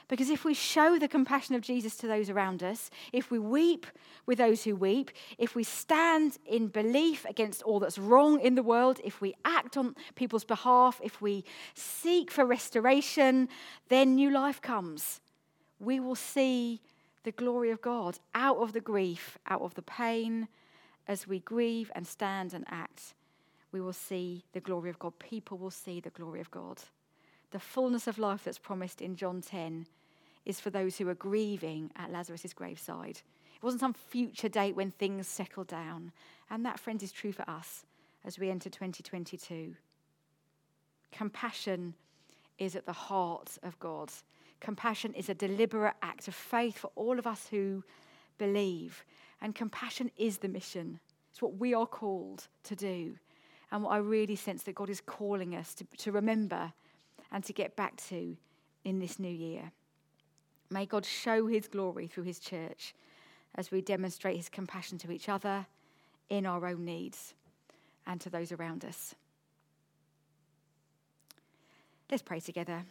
Because 0.08 0.30
if 0.30 0.44
we 0.44 0.54
show 0.54 0.98
the 0.98 1.08
compassion 1.08 1.54
of 1.54 1.62
Jesus 1.62 1.96
to 1.96 2.06
those 2.06 2.28
around 2.28 2.62
us, 2.62 2.90
if 3.12 3.30
we 3.30 3.38
weep 3.38 3.86
with 4.26 4.38
those 4.38 4.64
who 4.64 4.76
weep, 4.76 5.10
if 5.38 5.54
we 5.54 5.64
stand 5.64 6.38
in 6.46 6.68
belief 6.68 7.24
against 7.24 7.62
all 7.62 7.80
that's 7.80 7.98
wrong 7.98 8.40
in 8.40 8.54
the 8.54 8.62
world, 8.62 9.00
if 9.04 9.20
we 9.20 9.34
act 9.44 9.76
on 9.76 9.94
people's 10.14 10.44
behalf, 10.44 11.00
if 11.02 11.20
we 11.20 11.44
seek 11.74 12.30
for 12.30 12.44
restoration, 12.44 13.48
then 13.88 14.14
new 14.14 14.30
life 14.30 14.60
comes. 14.60 15.20
We 15.78 16.00
will 16.00 16.14
see 16.14 16.80
the 17.24 17.32
glory 17.32 17.70
of 17.70 17.80
God 17.80 18.18
out 18.34 18.58
of 18.58 18.72
the 18.72 18.80
grief, 18.80 19.38
out 19.46 19.62
of 19.62 19.74
the 19.74 19.82
pain, 19.82 20.48
as 21.08 21.26
we 21.26 21.40
grieve 21.40 21.90
and 21.94 22.06
stand 22.06 22.54
and 22.54 22.64
act. 22.68 23.14
We 23.72 23.80
will 23.80 23.92
see 23.92 24.44
the 24.52 24.60
glory 24.60 24.90
of 24.90 24.98
God. 24.98 25.18
People 25.18 25.58
will 25.58 25.70
see 25.70 26.00
the 26.00 26.10
glory 26.10 26.40
of 26.40 26.50
God. 26.50 26.82
The 27.52 27.60
fullness 27.60 28.06
of 28.06 28.18
life 28.18 28.44
that's 28.44 28.58
promised 28.58 29.02
in 29.02 29.14
John 29.14 29.42
10 29.42 29.86
is 30.46 30.58
for 30.58 30.70
those 30.70 30.96
who 30.96 31.08
are 31.08 31.14
grieving 31.14 31.90
at 31.96 32.10
Lazarus' 32.10 32.54
graveside. 32.54 33.20
It 33.54 33.62
wasn't 33.62 33.80
some 33.80 33.92
future 33.92 34.48
date 34.48 34.74
when 34.74 34.90
things 34.90 35.28
settle 35.28 35.64
down. 35.64 36.12
And 36.50 36.64
that, 36.64 36.80
friends, 36.80 37.02
is 37.02 37.12
true 37.12 37.30
for 37.30 37.48
us 37.48 37.84
as 38.24 38.38
we 38.38 38.50
enter 38.50 38.70
2022. 38.70 39.74
Compassion 41.12 41.94
is 42.58 42.74
at 42.74 42.86
the 42.86 42.92
heart 42.92 43.58
of 43.62 43.78
God. 43.78 44.10
Compassion 44.60 45.12
is 45.12 45.28
a 45.28 45.34
deliberate 45.34 45.94
act 46.02 46.28
of 46.28 46.34
faith 46.34 46.78
for 46.78 46.90
all 46.94 47.18
of 47.18 47.26
us 47.26 47.48
who 47.50 47.84
believe. 48.38 49.04
And 49.42 49.54
compassion 49.54 50.10
is 50.16 50.38
the 50.38 50.48
mission. 50.48 51.00
It's 51.30 51.42
what 51.42 51.58
we 51.58 51.74
are 51.74 51.86
called 51.86 52.48
to 52.64 52.74
do. 52.74 53.16
And 53.70 53.82
what 53.82 53.92
I 53.92 53.98
really 53.98 54.36
sense 54.36 54.62
that 54.64 54.74
God 54.74 54.88
is 54.88 55.00
calling 55.00 55.54
us 55.54 55.74
to, 55.74 55.86
to 55.98 56.12
remember 56.12 56.72
and 57.32 57.42
to 57.42 57.52
get 57.52 57.74
back 57.74 57.96
to 58.08 58.36
in 58.84 59.00
this 59.00 59.18
new 59.18 59.28
year. 59.28 59.72
May 60.70 60.86
God 60.86 61.04
show 61.04 61.46
his 61.48 61.66
glory 61.66 62.06
through 62.06 62.24
his 62.24 62.38
church 62.38 62.94
as 63.54 63.70
we 63.70 63.80
demonstrate 63.80 64.36
his 64.36 64.48
compassion 64.48 64.98
to 64.98 65.10
each 65.10 65.28
other, 65.28 65.66
in 66.30 66.46
our 66.46 66.66
own 66.66 66.84
needs, 66.84 67.34
and 68.06 68.18
to 68.22 68.30
those 68.30 68.52
around 68.52 68.86
us. 68.86 69.14
Let's 72.10 72.22
pray 72.22 72.40
together. 72.40 72.84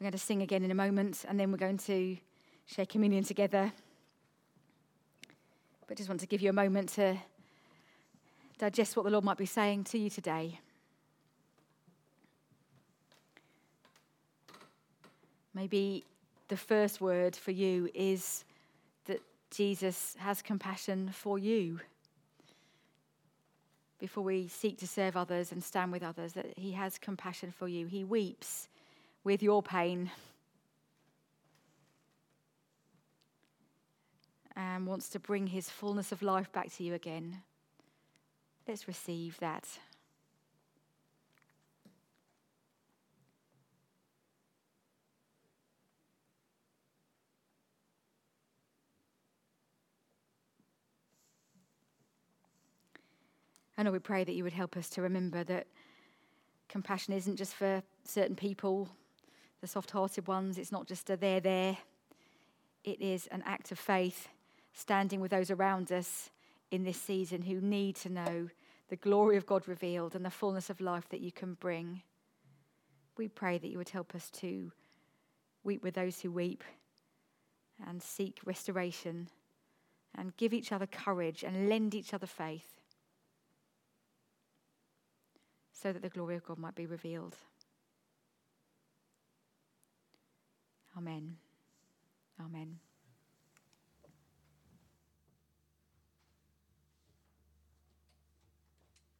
We're 0.00 0.04
going 0.04 0.12
to 0.12 0.18
sing 0.18 0.40
again 0.40 0.64
in 0.64 0.70
a 0.70 0.74
moment, 0.74 1.26
and 1.28 1.38
then 1.38 1.50
we're 1.50 1.58
going 1.58 1.76
to 1.78 2.16
share 2.64 2.86
communion 2.86 3.24
together. 3.24 3.70
But 5.86 5.98
just 5.98 6.08
want 6.08 6.20
to 6.20 6.26
give 6.26 6.40
you 6.40 6.48
a 6.48 6.54
moment 6.54 6.90
to 6.90 7.18
digest 8.58 8.96
what 8.96 9.04
the 9.04 9.10
Lord 9.10 9.24
might 9.24 9.38
be 9.38 9.46
saying 9.46 9.84
to 9.84 9.98
you 9.98 10.10
today. 10.10 10.60
Maybe 15.54 16.04
the 16.48 16.56
first 16.56 17.00
word 17.00 17.34
for 17.34 17.50
you 17.50 17.88
is 17.94 18.44
that 19.06 19.20
Jesus 19.50 20.16
has 20.18 20.42
compassion 20.42 21.10
for 21.12 21.38
you. 21.38 21.80
before 23.98 24.22
we 24.22 24.46
seek 24.48 24.78
to 24.78 24.86
serve 24.86 25.16
others 25.16 25.52
and 25.52 25.62
stand 25.62 25.92
with 25.92 26.02
others, 26.02 26.32
that 26.34 26.46
He 26.56 26.72
has 26.72 26.98
compassion 26.98 27.50
for 27.50 27.68
you. 27.68 27.86
He 27.86 28.04
weeps 28.04 28.68
with 29.24 29.42
your 29.42 29.62
pain 29.62 30.10
and 34.54 34.86
wants 34.86 35.08
to 35.10 35.18
bring 35.18 35.48
His 35.48 35.68
fullness 35.68 36.12
of 36.12 36.22
life 36.22 36.50
back 36.52 36.72
to 36.74 36.84
you 36.84 36.94
again. 36.94 37.42
Let's 38.68 38.86
receive 38.86 39.38
that. 39.40 39.66
And 53.78 53.90
we 53.90 53.98
pray 54.00 54.24
that 54.24 54.34
you 54.34 54.44
would 54.44 54.52
help 54.52 54.76
us 54.76 54.90
to 54.90 55.00
remember 55.00 55.44
that 55.44 55.66
compassion 56.68 57.14
isn't 57.14 57.36
just 57.36 57.54
for 57.54 57.82
certain 58.04 58.36
people, 58.36 58.90
the 59.62 59.66
soft 59.66 59.92
hearted 59.92 60.26
ones. 60.26 60.58
It's 60.58 60.72
not 60.72 60.86
just 60.86 61.08
a 61.08 61.16
there, 61.16 61.40
there. 61.40 61.78
It 62.84 63.00
is 63.00 63.28
an 63.28 63.42
act 63.46 63.72
of 63.72 63.78
faith, 63.78 64.28
standing 64.74 65.20
with 65.20 65.30
those 65.30 65.50
around 65.50 65.90
us 65.90 66.28
in 66.70 66.84
this 66.84 67.00
season 67.00 67.42
who 67.42 67.62
need 67.62 67.96
to 67.96 68.10
know 68.10 68.50
the 68.88 68.96
glory 68.96 69.36
of 69.36 69.46
God 69.46 69.68
revealed 69.68 70.14
and 70.14 70.24
the 70.24 70.30
fullness 70.30 70.70
of 70.70 70.80
life 70.80 71.08
that 71.10 71.20
you 71.20 71.32
can 71.32 71.54
bring. 71.54 72.02
We 73.16 73.28
pray 73.28 73.58
that 73.58 73.68
you 73.68 73.78
would 73.78 73.90
help 73.90 74.14
us 74.14 74.30
to 74.30 74.72
weep 75.64 75.82
with 75.82 75.94
those 75.94 76.20
who 76.20 76.30
weep 76.30 76.64
and 77.86 78.02
seek 78.02 78.40
restoration 78.44 79.28
and 80.16 80.36
give 80.36 80.52
each 80.52 80.72
other 80.72 80.86
courage 80.86 81.44
and 81.44 81.68
lend 81.68 81.94
each 81.94 82.14
other 82.14 82.26
faith 82.26 82.80
so 85.72 85.92
that 85.92 86.02
the 86.02 86.08
glory 86.08 86.36
of 86.36 86.44
God 86.44 86.58
might 86.58 86.74
be 86.74 86.86
revealed. 86.86 87.36
Amen. 90.96 91.36
Amen. 92.40 92.78